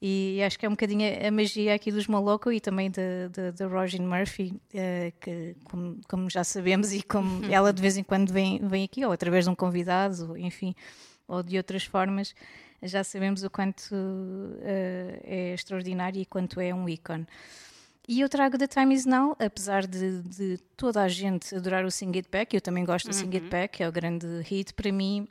E 0.00 0.42
acho 0.42 0.58
que 0.58 0.66
é 0.66 0.68
um 0.68 0.72
bocadinho 0.72 1.26
a 1.26 1.30
magia 1.30 1.74
aqui 1.74 1.90
dos 1.90 2.06
Moloco 2.06 2.52
e 2.52 2.60
também 2.60 2.90
da 2.90 3.66
Roger 3.66 4.02
Murphy, 4.02 4.52
uh, 4.52 5.12
que, 5.18 5.56
como, 5.64 6.00
como, 6.06 6.30
já 6.30 6.44
sabemos, 6.44 6.92
e 6.92 7.02
como 7.02 7.44
ela 7.50 7.72
de 7.72 7.80
vez 7.80 7.96
em 7.96 8.02
quando 8.02 8.30
vem, 8.30 8.58
vem 8.58 8.84
aqui, 8.84 9.04
ou 9.06 9.12
através 9.12 9.46
de 9.46 9.50
um 9.50 9.54
convidado, 9.54 10.36
enfim, 10.36 10.74
ou 11.26 11.42
de 11.42 11.56
outras 11.56 11.84
formas, 11.84 12.34
já 12.82 13.02
sabemos 13.02 13.42
o 13.42 13.48
quanto 13.48 13.94
uh, 13.94 14.60
é 15.24 15.54
extraordinário 15.54 16.20
e 16.20 16.26
quanto 16.26 16.60
é 16.60 16.74
um 16.74 16.86
ícone. 16.86 17.26
E 18.06 18.20
eu 18.20 18.28
trago 18.28 18.56
The 18.56 18.68
Time 18.68 18.94
Is 18.94 19.04
Now, 19.06 19.34
apesar 19.38 19.86
de, 19.86 20.22
de 20.22 20.58
toda 20.76 21.02
a 21.02 21.08
gente 21.08 21.54
adorar 21.54 21.84
o 21.84 21.90
Sing 21.90 22.12
It 22.14 22.28
Back, 22.30 22.54
eu 22.54 22.60
também 22.60 22.84
gosto 22.84 23.08
do 23.08 23.14
Sing 23.14 23.30
It 23.34 23.44
uhum. 23.44 23.48
Back, 23.48 23.82
é 23.82 23.88
o 23.88 23.90
grande 23.90 24.26
hit, 24.42 24.74
para 24.74 24.92
mim 24.92 25.26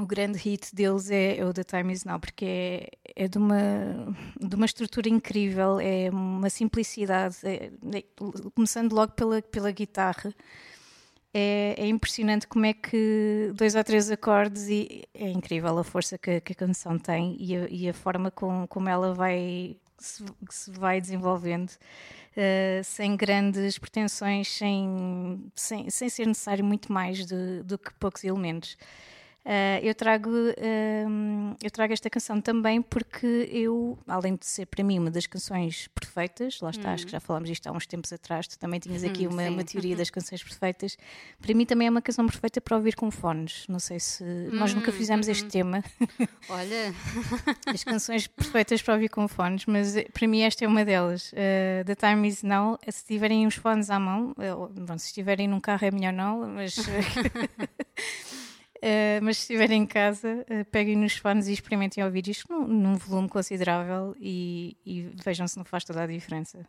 o 0.00 0.06
grande 0.06 0.38
hit 0.38 0.74
deles 0.74 1.10
é 1.10 1.44
o 1.44 1.52
The 1.52 1.64
Time 1.64 1.92
Is 1.92 2.04
Now, 2.04 2.18
porque 2.18 2.44
é, 2.44 3.24
é 3.24 3.28
de, 3.28 3.38
uma, 3.38 4.16
de 4.40 4.54
uma 4.54 4.66
estrutura 4.66 5.08
incrível, 5.08 5.78
é 5.78 6.10
uma 6.10 6.48
simplicidade, 6.50 7.36
é, 7.44 7.70
é, 7.94 8.04
começando 8.54 8.92
logo 8.92 9.12
pela, 9.12 9.42
pela 9.42 9.70
guitarra. 9.70 10.34
É, 11.32 11.76
é, 11.78 11.86
impressionante 11.86 12.48
como 12.48 12.66
é 12.66 12.72
que 12.72 13.52
dois 13.54 13.76
ou 13.76 13.84
três 13.84 14.10
acordes 14.10 14.68
e 14.68 15.04
é 15.14 15.30
incrível 15.30 15.78
a 15.78 15.84
força 15.84 16.18
que, 16.18 16.40
que 16.40 16.52
a 16.52 16.56
canção 16.56 16.98
tem 16.98 17.36
e 17.38 17.56
a, 17.56 17.68
e 17.70 17.88
a 17.88 17.94
forma 17.94 18.32
com, 18.32 18.66
como 18.66 18.88
ela 18.88 19.14
vai 19.14 19.76
se, 19.96 20.24
se 20.50 20.72
vai 20.72 21.00
desenvolvendo 21.00 21.70
uh, 21.70 22.82
sem 22.82 23.16
grandes 23.16 23.78
pretensões, 23.78 24.48
sem, 24.48 25.52
sem, 25.54 25.88
sem 25.88 26.08
ser 26.08 26.26
necessário 26.26 26.64
muito 26.64 26.92
mais 26.92 27.24
do 27.64 27.78
que 27.78 27.94
poucos 27.94 28.24
elementos. 28.24 28.76
Uh, 29.44 29.80
eu, 29.82 29.94
trago, 29.94 30.28
uh, 30.28 31.56
eu 31.62 31.70
trago 31.70 31.94
esta 31.94 32.10
canção 32.10 32.42
também 32.42 32.82
porque 32.82 33.48
eu, 33.50 33.98
além 34.06 34.36
de 34.36 34.44
ser 34.44 34.66
para 34.66 34.84
mim 34.84 34.98
uma 34.98 35.10
das 35.10 35.26
canções 35.26 35.88
perfeitas, 35.88 36.60
lá 36.60 36.68
está, 36.68 36.88
uhum. 36.88 36.94
acho 36.94 37.06
que 37.06 37.08
uhum. 37.08 37.18
já 37.18 37.20
falámos 37.20 37.48
disto 37.48 37.66
há 37.66 37.72
uns 37.72 37.86
tempos 37.86 38.12
atrás, 38.12 38.46
tu 38.46 38.58
também 38.58 38.78
tinhas 38.78 39.02
aqui 39.02 39.26
uhum, 39.26 39.32
uma, 39.32 39.48
uma, 39.48 39.64
teoria 39.64 39.96
das 39.96 40.10
canções 40.10 40.42
perfeitas, 40.42 40.98
para 41.40 41.54
mim 41.54 41.64
também 41.64 41.88
é 41.88 41.90
uma 41.90 42.02
canção 42.02 42.26
perfeita 42.26 42.60
para 42.60 42.76
ouvir 42.76 42.94
com 42.94 43.10
fones. 43.10 43.64
Não 43.66 43.78
sei 43.78 43.98
se. 43.98 44.22
Uhum, 44.22 44.50
nós 44.52 44.74
nunca 44.74 44.92
fizemos 44.92 45.26
este 45.26 45.46
tema. 45.46 45.82
Olha! 46.50 46.94
As 47.66 47.82
canções 47.82 48.26
perfeitas 48.26 48.82
para 48.82 48.92
ouvir 48.92 49.08
com 49.08 49.26
fones, 49.26 49.64
mas 49.64 49.96
eh, 49.96 50.06
para 50.12 50.28
mim 50.28 50.42
esta 50.42 50.66
é 50.66 50.68
uma 50.68 50.84
delas. 50.84 51.32
Uh, 51.32 51.84
The 51.86 51.94
Time 51.94 52.28
Is 52.28 52.42
Now, 52.42 52.78
se 52.86 53.06
tiverem 53.06 53.46
os 53.46 53.54
fones 53.54 53.88
à 53.88 53.98
mão, 53.98 54.34
bom, 54.36 54.98
se 54.98 55.06
estiverem 55.06 55.48
num 55.48 55.60
carro 55.60 55.86
é 55.86 55.90
melhor 55.90 56.12
não, 56.12 56.46
mas. 56.46 56.76
Uh, 58.82 59.22
mas 59.22 59.36
se 59.36 59.42
estiverem 59.42 59.82
em 59.82 59.86
casa, 59.86 60.46
uh, 60.48 60.64
peguem 60.70 60.96
nos 60.96 61.14
fones 61.14 61.48
e 61.48 61.52
experimentem 61.52 62.02
ouvir 62.02 62.26
isto 62.28 62.50
num, 62.50 62.66
num 62.66 62.94
volume 62.96 63.28
considerável 63.28 64.16
e, 64.18 64.74
e 64.86 65.02
vejam 65.22 65.46
se 65.46 65.58
não 65.58 65.66
faz 65.66 65.84
toda 65.84 66.02
a 66.02 66.06
diferença. 66.06 66.66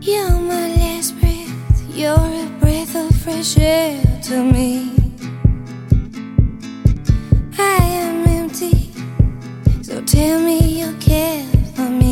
You're 0.00 0.40
my 0.40 0.76
last 0.78 1.14
breath, 1.20 1.94
you're 1.94 2.14
a 2.14 2.48
breath 2.58 2.96
of 2.96 3.14
fresh 3.22 3.58
air 3.58 4.00
to 4.22 4.42
me. 4.42 4.99
Tell 10.20 10.38
me 10.38 10.58
you 10.80 10.92
care 11.00 11.42
for 11.74 11.88
me. 11.88 12.09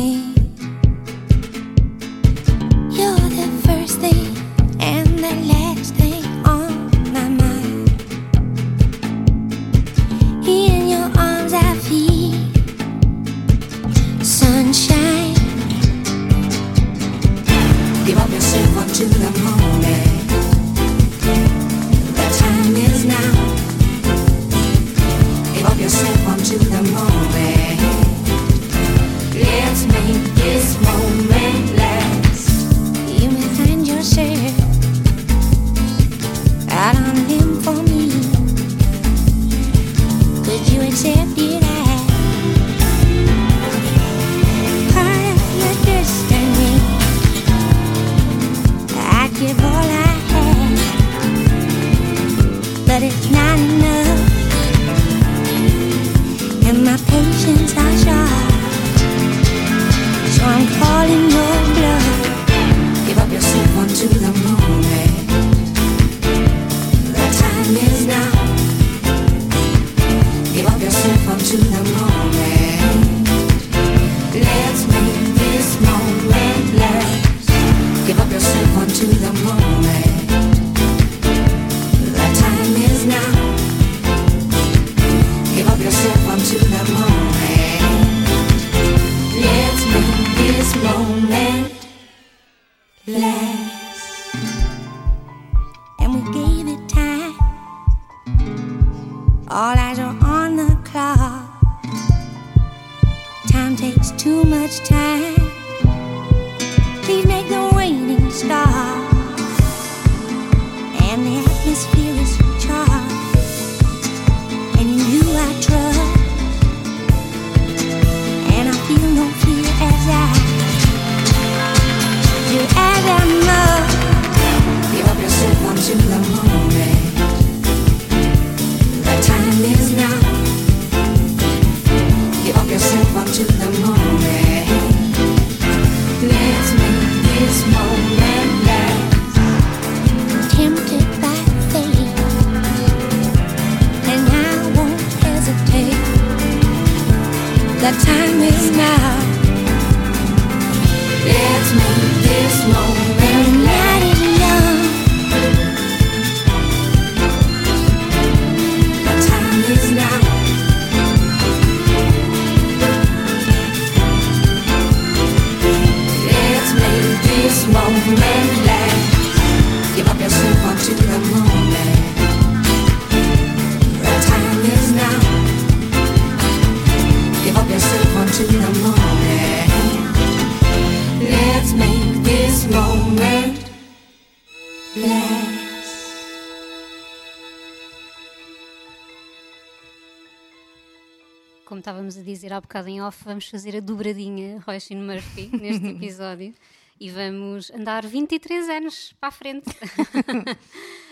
Há 192.59 192.61
bocado 192.61 192.89
em 192.89 193.01
off, 193.01 193.23
vamos 193.23 193.47
fazer 193.49 193.75
a 193.77 193.79
dobradinha 193.79 194.59
Roisin 194.67 194.97
Murphy 194.97 195.49
neste 195.57 195.87
episódio 195.87 196.53
e 196.99 197.09
vamos 197.09 197.71
andar 197.71 198.05
23 198.05 198.67
anos 198.69 199.13
para 199.19 199.29
a 199.29 199.31
frente. 199.31 199.65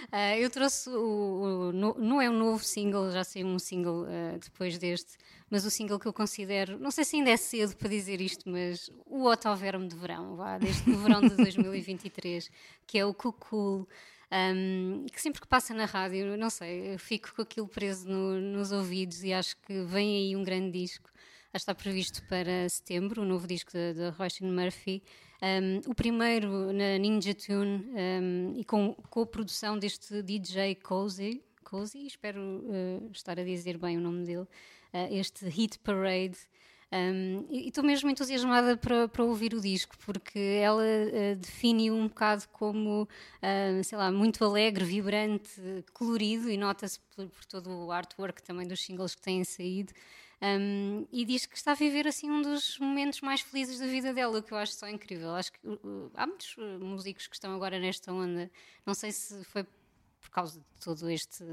Ah, 0.10 0.38
eu 0.38 0.50
trouxe 0.50 0.90
o, 0.90 0.94
o- 1.68 1.72
no- 1.74 1.96
não 2.00 2.22
é 2.22 2.30
um 2.30 2.38
novo 2.38 2.64
single, 2.64 3.12
já 3.12 3.26
saiu 3.26 3.46
um 3.46 3.60
single 3.60 4.06
ah, 4.08 4.38
depois 4.42 4.78
deste, 4.78 5.18
mas 5.50 5.66
o 5.66 5.70
single 5.70 6.00
que 6.00 6.06
eu 6.08 6.14
considero, 6.14 6.80
não 6.80 6.92
sei 6.92 7.04
se 7.04 7.18
ainda 7.18 7.30
é 7.30 7.36
cedo 7.36 7.76
para 7.76 7.90
dizer 7.90 8.22
isto, 8.22 8.50
mas 8.50 8.90
o 9.06 9.26
Otoverme 9.26 9.86
de 9.86 9.98
verão, 9.98 10.38
vá, 10.38 10.58
desde 10.60 10.90
o 10.90 10.98
verão 11.00 11.20
de 11.20 11.36
2023, 11.36 12.50
que 12.88 12.98
é 12.98 13.06
o 13.06 13.14
Cuckoo. 13.14 13.86
Um, 14.32 15.06
que 15.12 15.22
sempre 15.22 15.42
que 15.42 15.48
passa 15.48 15.74
na 15.74 15.84
rádio, 15.84 16.38
não 16.38 16.50
sei, 16.50 16.94
eu 16.94 17.00
fico 17.00 17.34
com 17.36 17.42
aquilo 17.42 17.68
preso 17.68 18.08
no- 18.10 18.40
nos 18.40 18.72
ouvidos 18.72 19.26
e 19.26 19.34
acho 19.34 19.58
que 19.58 19.84
vem 19.84 20.16
aí 20.30 20.36
um 20.38 20.44
grande 20.46 20.72
disco. 20.72 21.10
Está 21.58 21.74
previsto 21.74 22.22
para 22.30 22.70
setembro, 22.70 23.24
o 23.24 23.26
novo 23.26 23.48
disco 23.48 23.72
da 23.72 24.12
Roisin 24.12 24.46
Murphy. 24.46 25.02
Um, 25.42 25.90
o 25.90 25.96
primeiro 25.96 26.72
na 26.72 27.00
Ninja 27.00 27.34
Tune 27.34 27.84
um, 27.96 28.54
e 28.56 28.64
com, 28.64 28.94
com 29.10 29.22
a 29.22 29.26
produção 29.26 29.78
deste 29.78 30.22
DJ 30.22 30.76
Cozy, 30.76 31.42
Cozy 31.64 32.06
espero 32.06 32.40
uh, 32.40 33.10
estar 33.12 33.40
a 33.40 33.44
dizer 33.44 33.80
bem 33.80 33.98
o 33.98 34.00
nome 34.00 34.24
dele, 34.24 34.44
uh, 34.44 34.48
este 35.10 35.50
Hit 35.50 35.80
Parade. 35.80 36.38
Um, 36.92 37.48
e 37.50 37.70
estou 37.70 37.84
mesmo 37.84 38.08
entusiasmada 38.08 38.78
para, 38.78 39.08
para 39.08 39.24
ouvir 39.24 39.56
o 39.56 39.60
disco, 39.60 39.96
porque 40.06 40.40
ela 40.62 40.84
uh, 40.84 41.36
define 41.38 41.90
um 41.90 42.08
bocado 42.08 42.48
como, 42.54 43.02
uh, 43.02 43.84
sei 43.84 43.98
lá, 43.98 44.12
muito 44.12 44.46
alegre, 44.46 44.86
vibrante, 44.86 45.50
colorido, 45.92 46.52
e 46.52 46.56
nota-se 46.56 47.00
por, 47.16 47.28
por 47.28 47.46
todo 47.46 47.72
o 47.72 47.92
artwork 47.92 48.44
também 48.44 48.68
dos 48.68 48.80
singles 48.80 49.16
que 49.16 49.22
têm 49.24 49.44
saído. 49.44 49.92
Um, 50.40 51.08
e 51.12 51.26
diz 51.26 51.48
que 51.48 51.58
está 51.58 51.72
a 51.72 51.76
viver 51.76 52.08
assim 52.08 52.30
um 52.30 52.44
dos 52.44 52.78
momentos 52.78 53.22
mais 53.22 53.42
felizes 53.42 53.80
da 53.80 53.88
vida 53.88 54.14
dela, 54.14 54.38
o 54.38 54.44
que 54.44 54.52
eu 54.52 54.58
acho 54.58 54.74
só 54.74 54.88
incrível. 54.88 55.32
Acho 55.32 55.52
que 55.52 55.60
uh, 55.68 56.12
há 56.14 56.28
muitos 56.28 56.56
uh, 56.58 56.80
músicos 56.80 57.28
que 57.28 57.36
estão 57.36 57.56
agora 57.56 57.80
nesta 57.80 58.14
onda. 58.14 58.50
Não 58.86 58.94
sei 58.94 59.12
se 59.12 59.44
foi 59.46 59.64
por 60.22 60.30
causa 60.30 60.60
de 60.60 60.84
todo 60.84 61.10
este 61.10 61.44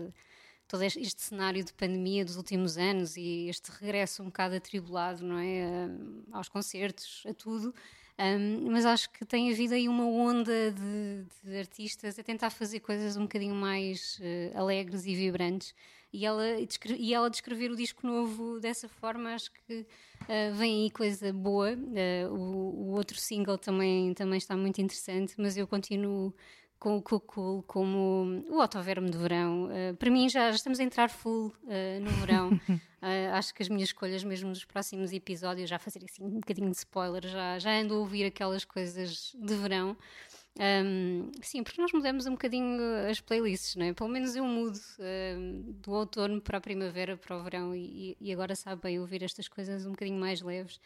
todo 0.66 0.82
este, 0.82 1.22
cenário 1.22 1.62
de 1.62 1.72
pandemia 1.72 2.24
dos 2.24 2.36
últimos 2.36 2.78
anos 2.78 3.16
e 3.16 3.48
este 3.48 3.70
regresso 3.70 4.22
um 4.22 4.26
bocado 4.26 4.54
atribulado, 4.54 5.22
não 5.22 5.38
é, 5.38 5.88
aos 6.32 6.48
concertos, 6.48 7.22
a 7.28 7.34
tudo. 7.34 7.74
Um, 8.18 8.70
mas 8.70 8.86
acho 8.86 9.10
que 9.10 9.24
tem 9.24 9.52
havido 9.52 9.74
aí 9.74 9.88
uma 9.88 10.06
onda 10.06 10.70
de, 10.70 11.26
de, 11.42 11.58
artistas 11.58 12.16
a 12.18 12.22
tentar 12.22 12.50
fazer 12.50 12.78
coisas 12.80 13.16
um 13.16 13.22
bocadinho 13.22 13.54
mais 13.54 14.20
uh, 14.20 14.58
alegres 14.58 15.04
e 15.04 15.14
vibrantes 15.16 15.74
e 16.14 16.24
ela, 16.24 16.44
e 16.96 17.12
ela 17.12 17.28
descrever 17.28 17.72
o 17.72 17.76
disco 17.76 18.06
novo 18.06 18.60
dessa 18.60 18.88
forma, 18.88 19.34
acho 19.34 19.50
que 19.50 19.80
uh, 20.22 20.54
vem 20.54 20.84
aí 20.84 20.90
coisa 20.90 21.32
boa. 21.32 21.72
Uh, 21.72 22.32
o, 22.32 22.90
o, 22.90 22.90
outro 22.92 23.18
single 23.18 23.58
também, 23.58 24.14
também 24.14 24.38
está 24.38 24.56
muito 24.56 24.80
interessante, 24.80 25.34
mas 25.36 25.56
eu 25.56 25.66
continuo 25.66 26.32
com 26.78 26.96
o 26.96 27.02
Cuckoo 27.02 27.64
como 27.66 28.44
o 28.48 28.60
autoverme 28.60 29.10
de 29.10 29.18
verão. 29.18 29.66
Uh, 29.66 29.96
para 29.96 30.08
mim, 30.08 30.28
já, 30.28 30.50
já, 30.50 30.56
estamos 30.56 30.78
a 30.78 30.84
entrar 30.84 31.10
full 31.10 31.52
no 32.00 32.10
verão. 32.20 32.60
acho 33.34 33.52
que 33.52 33.62
as 33.64 33.68
minhas 33.68 33.88
escolhas, 33.88 34.22
mesmo 34.22 34.50
nos 34.50 34.64
próximos 34.64 35.12
episódios, 35.12 35.68
já 35.68 35.80
fazer 35.80 36.00
assim 36.04 36.22
um 36.22 36.38
bocadinho 36.38 36.70
de 36.70 36.76
spoiler, 36.76 37.26
já, 37.26 37.58
já 37.58 37.72
ando 37.72 37.94
a 37.94 37.98
ouvir 37.98 38.24
aquelas 38.24 38.64
coisas 38.64 39.34
de 39.34 39.54
verão. 39.56 39.96
Um, 40.56 41.32
sim, 41.42 41.64
porque 41.64 41.80
nós 41.80 41.92
mudamos 41.92 42.26
um 42.26 42.32
bocadinho 42.32 42.80
as 43.10 43.20
playlists, 43.20 43.74
não 43.74 43.86
é? 43.86 43.92
Pelo 43.92 44.08
menos 44.08 44.36
eu 44.36 44.44
mudo 44.44 44.78
um, 45.36 45.72
do 45.82 45.90
outono 45.90 46.40
para 46.40 46.58
a 46.58 46.60
primavera, 46.60 47.16
para 47.16 47.36
o 47.36 47.42
verão, 47.42 47.74
e, 47.74 48.16
e 48.20 48.32
agora 48.32 48.54
sabe 48.54 48.82
bem 48.82 49.00
ouvir 49.00 49.24
estas 49.24 49.48
coisas 49.48 49.84
um 49.84 49.90
bocadinho 49.90 50.18
mais 50.18 50.40
leves. 50.40 50.76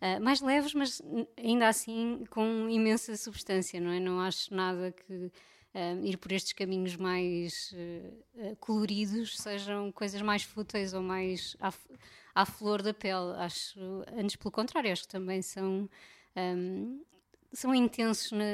Uh, 0.00 0.22
mais 0.22 0.40
leves, 0.40 0.74
mas 0.74 1.02
ainda 1.36 1.66
assim 1.66 2.24
com 2.30 2.68
imensa 2.70 3.16
substância, 3.16 3.80
não 3.80 3.90
é? 3.90 3.98
Não 3.98 4.20
acho 4.20 4.54
nada 4.54 4.92
que 4.92 5.32
um, 5.74 6.04
ir 6.04 6.18
por 6.18 6.30
estes 6.30 6.52
caminhos 6.52 6.94
mais 6.96 7.72
uh, 7.72 8.56
coloridos 8.60 9.38
sejam 9.38 9.90
coisas 9.90 10.22
mais 10.22 10.42
fúteis 10.44 10.94
ou 10.94 11.02
mais 11.02 11.56
à, 11.58 11.72
à 12.32 12.46
flor 12.46 12.80
da 12.80 12.94
pele. 12.94 13.34
Acho, 13.38 13.80
antes 14.16 14.36
pelo 14.36 14.52
contrário, 14.52 14.92
acho 14.92 15.02
que 15.02 15.08
também 15.08 15.42
são 15.42 15.88
são 17.56 17.74
intensos 17.74 18.32
na, 18.32 18.44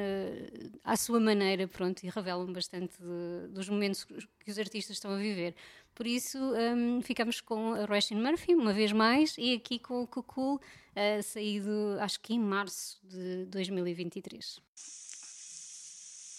à 0.84 0.96
sua 0.96 1.18
maneira, 1.18 1.66
pronto, 1.66 2.02
e 2.04 2.08
revelam 2.08 2.52
bastante 2.52 2.94
de, 2.98 3.48
dos 3.48 3.68
momentos 3.68 4.04
que 4.04 4.50
os 4.50 4.58
artistas 4.58 4.96
estão 4.96 5.12
a 5.12 5.16
viver. 5.16 5.54
Por 5.94 6.06
isso, 6.06 6.38
um, 6.38 7.02
ficamos 7.02 7.40
com 7.40 7.74
a 7.74 7.84
Roisin 7.84 8.14
Murphy, 8.14 8.54
uma 8.54 8.72
vez 8.72 8.92
mais, 8.92 9.34
e 9.36 9.54
aqui 9.54 9.78
com 9.78 10.02
o 10.02 10.06
Cucul, 10.06 10.54
uh, 10.54 10.60
eh, 10.94 11.20
saído 11.20 11.98
acho 12.00 12.18
que 12.20 12.32
em 12.32 12.38
março 12.38 12.98
de 13.04 13.44
2023. 13.46 14.60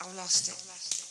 I 0.01 0.15
lost 0.15 0.49
it. 0.49 0.63
I 0.63 0.67
lost 0.67 0.93
it. 0.93 1.02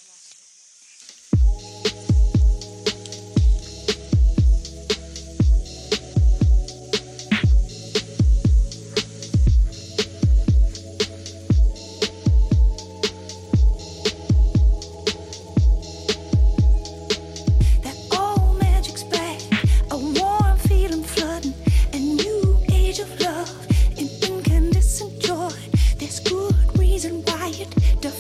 There's 26.03 26.19
good 26.19 26.57
reason 26.77 27.23
why 27.23 27.53
it 27.55 28.01
does. 28.01 28.12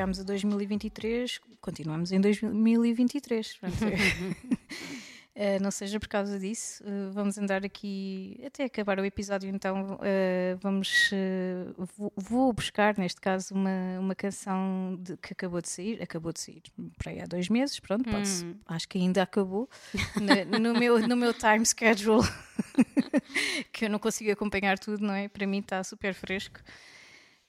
chegámos 0.00 0.18
a 0.18 0.22
2023, 0.22 1.40
continuamos 1.60 2.10
em 2.10 2.18
2023. 2.22 3.52
Uh, 3.52 3.66
eh, 5.36 5.58
não 5.58 5.70
seja 5.70 6.00
por 6.00 6.08
causa 6.08 6.38
disso. 6.38 6.82
Uh, 6.82 7.12
vamos 7.12 7.36
andar 7.36 7.66
aqui 7.66 8.40
até 8.46 8.64
acabar 8.64 8.98
o 8.98 9.04
episódio, 9.04 9.50
então 9.50 9.96
uh, 9.96 10.56
vamos. 10.58 11.10
Vou, 11.98 12.10
vou, 12.16 12.50
buscar, 12.50 12.96
neste 12.96 13.20
caso, 13.20 13.52
uma, 13.52 14.00
uma 14.00 14.14
canção 14.14 14.98
de, 15.02 15.18
que 15.18 15.34
acabou 15.34 15.60
de 15.60 15.68
sair. 15.68 16.02
Acabou 16.02 16.32
de 16.32 16.40
sair 16.40 16.62
para 16.96 17.12
aí 17.12 17.20
há 17.20 17.26
dois 17.26 17.50
meses, 17.50 17.78
pronto, 17.78 18.08
hum. 18.08 18.12
posso, 18.12 18.56
acho 18.68 18.88
que 18.88 18.96
ainda 18.96 19.22
acabou. 19.22 19.68
no, 20.58 20.72
meu, 20.72 21.06
no 21.06 21.14
meu 21.14 21.34
time 21.34 21.66
schedule, 21.66 22.26
que 23.70 23.84
eu 23.84 23.90
não 23.90 23.98
consigo 23.98 24.32
acompanhar 24.32 24.78
tudo, 24.78 25.04
não 25.04 25.12
é? 25.12 25.28
Para 25.28 25.46
mim 25.46 25.58
está 25.58 25.84
super 25.84 26.14
fresco. 26.14 26.58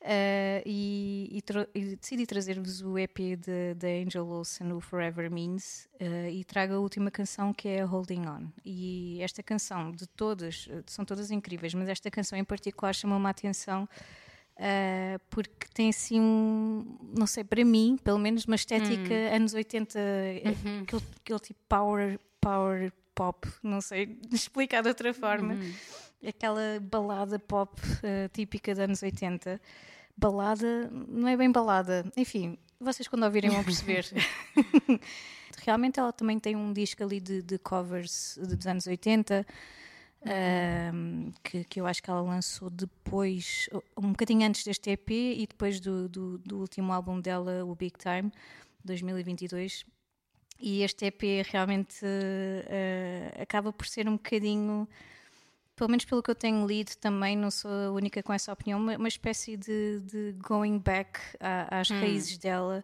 Uh, 0.01 0.65
e, 0.65 1.29
e 1.31 1.43
e 1.75 1.95
decidi 1.95 2.25
trazer-vos 2.25 2.81
o 2.81 2.97
EP 2.97 3.37
da 3.77 3.87
Angel 3.87 4.27
Olsen, 4.27 4.71
o 4.71 4.79
Forever 4.79 5.29
Means, 5.29 5.87
uh, 6.01 6.27
e 6.27 6.43
trago 6.43 6.73
a 6.73 6.79
última 6.79 7.11
canção 7.11 7.53
que 7.53 7.67
é 7.67 7.83
Holding 7.83 8.25
On. 8.25 8.47
E 8.65 9.21
esta 9.21 9.43
canção, 9.43 9.91
de 9.91 10.07
todas, 10.07 10.65
uh, 10.65 10.83
são 10.87 11.05
todas 11.05 11.29
incríveis, 11.29 11.75
mas 11.75 11.87
esta 11.87 12.09
canção 12.09 12.35
em 12.35 12.43
particular 12.43 12.95
chamou-me 12.95 13.27
a 13.27 13.29
atenção 13.29 13.87
uh, 14.55 15.21
porque 15.29 15.67
tem 15.71 15.89
assim 15.89 16.19
um, 16.19 16.97
não 17.15 17.27
sei, 17.27 17.43
para 17.43 17.63
mim, 17.63 17.95
pelo 18.03 18.17
menos 18.17 18.45
uma 18.45 18.55
estética 18.55 19.13
anos 19.35 19.53
80, 19.53 19.99
aquele, 20.81 21.03
aquele 21.23 21.39
tipo 21.39 21.59
power, 21.69 22.19
power 22.39 22.91
pop, 23.13 23.47
não 23.61 23.81
sei 23.81 24.17
explicar 24.33 24.81
de 24.81 24.89
outra 24.89 25.13
forma. 25.13 25.59
Aquela 26.27 26.79
balada 26.79 27.37
pop 27.37 27.79
típica 28.33 28.73
dos 28.73 28.79
anos 28.79 29.03
80. 29.03 29.61
Balada, 30.17 30.89
não 31.07 31.27
é 31.27 31.35
bem 31.35 31.51
balada, 31.51 32.05
enfim, 32.15 32.57
vocês 32.79 33.07
quando 33.07 33.23
ouvirem 33.23 33.49
vão 33.49 33.63
perceber. 33.63 34.05
Realmente 35.63 35.99
ela 35.99 36.11
também 36.11 36.39
tem 36.39 36.55
um 36.55 36.73
disco 36.73 37.03
ali 37.03 37.19
de, 37.19 37.41
de 37.41 37.57
covers 37.59 38.37
dos 38.41 38.65
anos 38.65 38.87
80. 38.87 39.45
um, 40.93 41.31
que, 41.43 41.63
que 41.63 41.79
eu 41.81 41.85
acho 41.85 42.01
que 42.01 42.09
ela 42.09 42.21
lançou 42.21 42.69
depois, 42.69 43.69
um 43.97 44.09
bocadinho 44.09 44.47
antes 44.47 44.63
deste 44.63 44.89
EP 44.91 45.09
e 45.09 45.45
depois 45.47 45.79
do, 45.79 46.09
do, 46.09 46.37
do 46.39 46.59
último 46.59 46.91
álbum 46.91 47.19
dela, 47.19 47.63
o 47.63 47.75
Big 47.75 47.95
Time, 47.97 48.31
2022. 48.83 49.85
E 50.59 50.83
este 50.83 51.05
EP 51.05 51.21
realmente 51.51 52.05
eh, 52.05 53.35
acaba 53.41 53.73
por 53.73 53.87
ser 53.87 54.07
um 54.07 54.13
bocadinho, 54.13 54.87
pelo 55.75 55.89
menos 55.89 56.05
pelo 56.05 56.21
que 56.21 56.29
eu 56.31 56.35
tenho 56.35 56.65
lido 56.65 56.95
também, 56.97 57.35
não 57.35 57.51
sou 57.51 57.71
a 57.71 57.91
única 57.91 58.21
com 58.21 58.33
essa 58.33 58.51
opinião, 58.51 58.79
uma, 58.79 58.97
uma 58.97 59.07
espécie 59.07 59.57
de, 59.57 59.99
de 60.01 60.35
going 60.39 60.77
back 60.79 61.19
às 61.39 61.89
raízes 61.89 62.37
dela. 62.37 62.83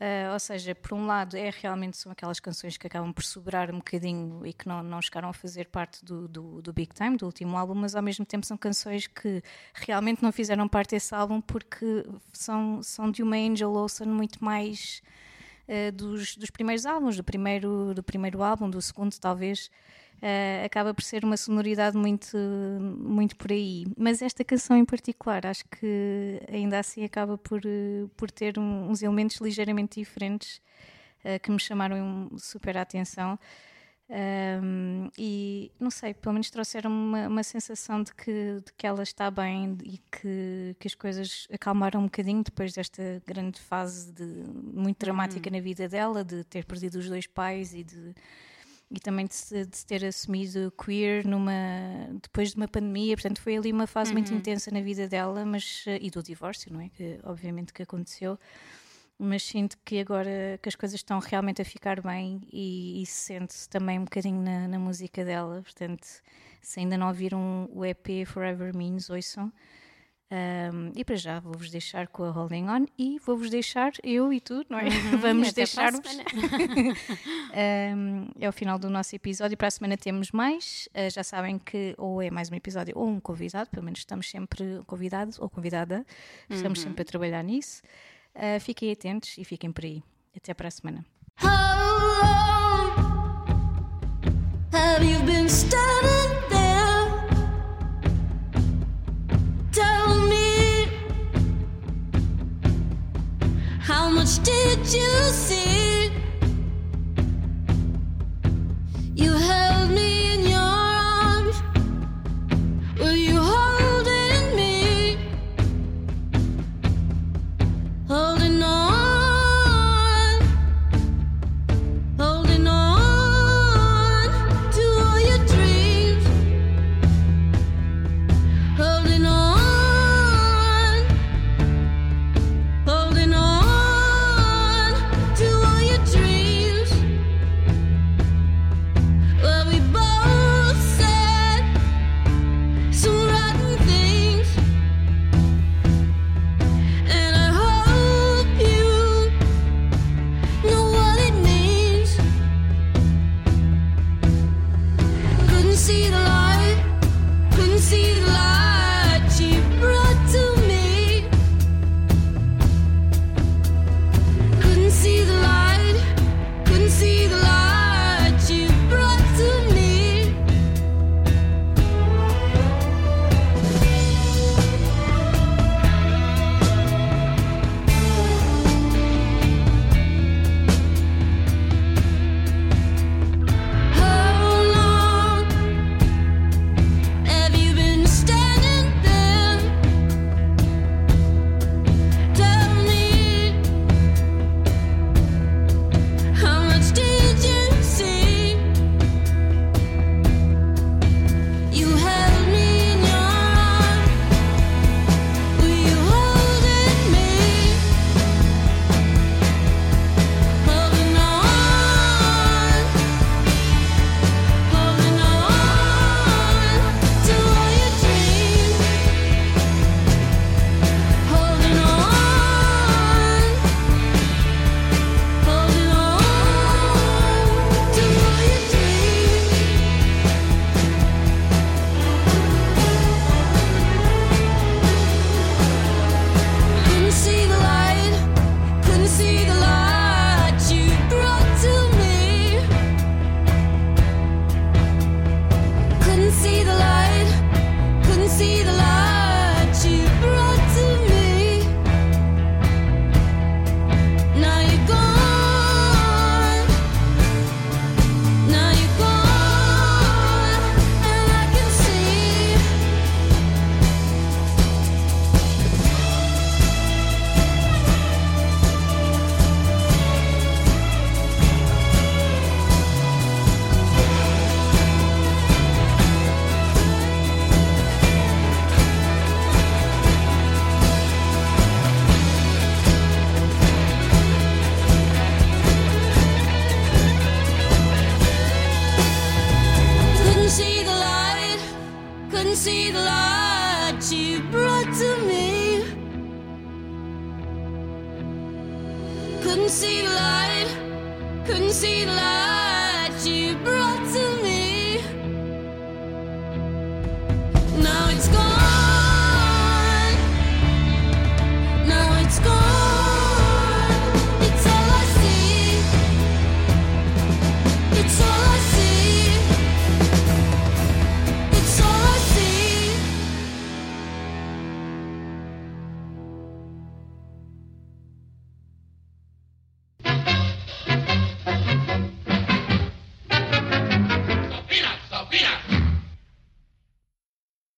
Uh, 0.00 0.32
ou 0.32 0.40
seja, 0.40 0.74
por 0.74 0.94
um 0.94 1.04
lado, 1.04 1.36
é 1.36 1.50
realmente 1.50 1.98
são 1.98 2.10
aquelas 2.10 2.40
canções 2.40 2.78
que 2.78 2.86
acabam 2.86 3.12
por 3.12 3.22
sobrar 3.22 3.70
um 3.70 3.76
bocadinho 3.76 4.46
e 4.46 4.52
que 4.54 4.66
não, 4.66 4.82
não 4.82 5.02
chegaram 5.02 5.28
a 5.28 5.32
fazer 5.34 5.66
parte 5.66 6.02
do, 6.02 6.26
do, 6.26 6.62
do 6.62 6.72
Big 6.72 6.94
Time, 6.94 7.18
do 7.18 7.26
último 7.26 7.54
álbum, 7.54 7.74
mas 7.74 7.94
ao 7.94 8.00
mesmo 8.00 8.24
tempo 8.24 8.46
são 8.46 8.56
canções 8.56 9.06
que 9.06 9.42
realmente 9.74 10.22
não 10.22 10.32
fizeram 10.32 10.66
parte 10.66 10.92
desse 10.92 11.14
álbum 11.14 11.38
porque 11.38 12.06
são, 12.32 12.82
são 12.82 13.10
de 13.10 13.22
uma 13.22 13.36
Angel 13.36 13.70
Olsen 13.70 14.08
muito 14.08 14.42
mais 14.42 15.02
uh, 15.68 15.92
dos, 15.92 16.34
dos 16.34 16.48
primeiros 16.48 16.86
álbuns, 16.86 17.18
do 17.18 17.22
primeiro, 17.22 17.92
do 17.92 18.02
primeiro 18.02 18.42
álbum, 18.42 18.70
do 18.70 18.80
segundo 18.80 19.14
talvez. 19.18 19.70
Uh, 20.22 20.66
acaba 20.66 20.92
por 20.92 21.02
ser 21.02 21.24
uma 21.24 21.36
sonoridade 21.36 21.96
muito, 21.96 22.36
muito 22.98 23.34
por 23.36 23.50
aí. 23.50 23.86
Mas 23.96 24.20
esta 24.20 24.44
canção 24.44 24.76
em 24.76 24.84
particular, 24.84 25.46
acho 25.46 25.64
que 25.68 26.42
ainda 26.52 26.78
assim 26.78 27.02
acaba 27.04 27.38
por, 27.38 27.62
uh, 27.64 28.08
por 28.18 28.30
ter 28.30 28.58
um- 28.58 28.90
uns 28.90 29.00
elementos 29.02 29.36
ligeiramente 29.38 29.98
diferentes 29.98 30.60
uh, 31.24 31.40
que 31.42 31.50
me 31.50 31.58
chamaram 31.58 32.30
super 32.36 32.76
a 32.76 32.82
atenção. 32.82 33.38
Um, 34.10 35.08
e 35.16 35.70
não 35.78 35.88
sei, 35.90 36.12
pelo 36.12 36.32
menos 36.32 36.50
trouxeram 36.50 36.90
uma, 36.90 37.28
uma 37.28 37.42
sensação 37.44 38.02
de 38.02 38.12
que, 38.12 38.60
de 38.66 38.72
que 38.76 38.84
ela 38.84 39.04
está 39.04 39.30
bem 39.30 39.78
e 39.84 39.98
que, 40.10 40.74
que 40.80 40.88
as 40.88 40.96
coisas 40.96 41.46
acalmaram 41.52 42.00
um 42.00 42.04
bocadinho 42.04 42.42
depois 42.42 42.72
desta 42.72 43.22
grande 43.24 43.60
fase 43.60 44.12
de, 44.12 44.24
muito 44.74 44.98
dramática 44.98 45.48
na 45.48 45.60
vida 45.60 45.88
dela, 45.88 46.24
de 46.24 46.42
ter 46.42 46.64
perdido 46.64 46.96
os 46.98 47.08
dois 47.08 47.26
pais 47.28 47.72
e 47.72 47.84
de 47.84 48.12
e 48.90 48.98
também 48.98 49.26
de 49.26 49.34
se, 49.34 49.64
de 49.64 49.76
se 49.76 49.86
ter 49.86 50.04
assumido 50.04 50.72
queer 50.72 51.24
numa, 51.24 51.52
depois 52.20 52.50
de 52.50 52.56
uma 52.56 52.66
pandemia, 52.66 53.14
portanto 53.16 53.40
foi 53.40 53.56
ali 53.56 53.72
uma 53.72 53.86
fase 53.86 54.12
muito 54.12 54.34
intensa 54.34 54.70
na 54.70 54.80
vida 54.80 55.06
dela, 55.06 55.44
mas 55.44 55.84
eh, 55.86 55.98
e 56.02 56.10
do 56.10 56.22
divórcio, 56.22 56.72
não 56.72 56.80
é? 56.80 56.88
Que 56.88 57.20
obviamente 57.22 57.72
que 57.72 57.82
aconteceu, 57.82 58.38
mas 59.16 59.44
sinto 59.44 59.78
que 59.84 60.00
agora 60.00 60.58
que 60.60 60.68
as 60.68 60.74
coisas 60.74 60.98
estão 60.98 61.20
realmente 61.20 61.62
a 61.62 61.64
ficar 61.64 62.00
bem 62.00 62.40
e, 62.52 63.00
e 63.02 63.06
se 63.06 63.26
sente-se 63.26 63.68
também 63.68 63.98
um 63.98 64.04
bocadinho 64.04 64.42
na, 64.42 64.66
na 64.66 64.78
música 64.78 65.24
dela, 65.24 65.62
portanto 65.62 66.06
se 66.60 66.80
ainda 66.80 66.98
não 66.98 67.08
ouviram 67.08 67.70
o 67.72 67.84
EP 67.84 68.26
Forever 68.26 68.76
Means, 68.76 69.08
ouçam. 69.08 69.52
Um, 70.32 70.92
e 70.94 71.04
para 71.04 71.16
já 71.16 71.40
vou-vos 71.40 71.72
deixar 71.72 72.06
com 72.06 72.22
a 72.22 72.30
Holding 72.30 72.68
On 72.68 72.86
e 72.96 73.18
vou-vos 73.18 73.50
deixar, 73.50 73.92
eu 74.04 74.32
e 74.32 74.40
tu, 74.40 74.64
não 74.68 74.78
é? 74.78 74.88
Vamos 75.20 75.50
para 75.50 75.50
a 75.50 75.54
deixar-vos. 75.54 76.00
Um, 77.96 78.30
é 78.38 78.48
o 78.48 78.52
final 78.52 78.78
do 78.78 78.88
nosso 78.88 79.16
episódio. 79.16 79.56
Para 79.56 79.66
a 79.66 79.70
semana 79.72 79.96
temos 79.96 80.30
mais. 80.30 80.88
Uh, 80.94 81.10
já 81.10 81.24
sabem 81.24 81.58
que 81.58 81.96
ou 81.98 82.22
é 82.22 82.30
mais 82.30 82.48
um 82.48 82.54
episódio 82.54 82.96
ou 82.96 83.08
um 83.08 83.18
convidado, 83.18 83.68
pelo 83.70 83.82
menos 83.82 83.98
estamos 83.98 84.30
sempre 84.30 84.80
convidados 84.86 85.36
ou 85.40 85.50
convidada. 85.50 86.06
Estamos 86.48 86.80
sempre 86.80 87.02
a 87.02 87.04
trabalhar 87.04 87.42
nisso. 87.42 87.82
Uh, 88.36 88.60
fiquem 88.60 88.92
atentos 88.92 89.36
e 89.36 89.44
fiquem 89.44 89.72
por 89.72 89.84
aí. 89.84 90.00
Até 90.36 90.54
para 90.54 90.68
a 90.68 90.70
semana. 90.70 91.04
How 91.42 91.48
long 92.22 93.00
have 94.72 95.02
you 95.04 95.18
been 95.24 95.48
standing 95.48 95.99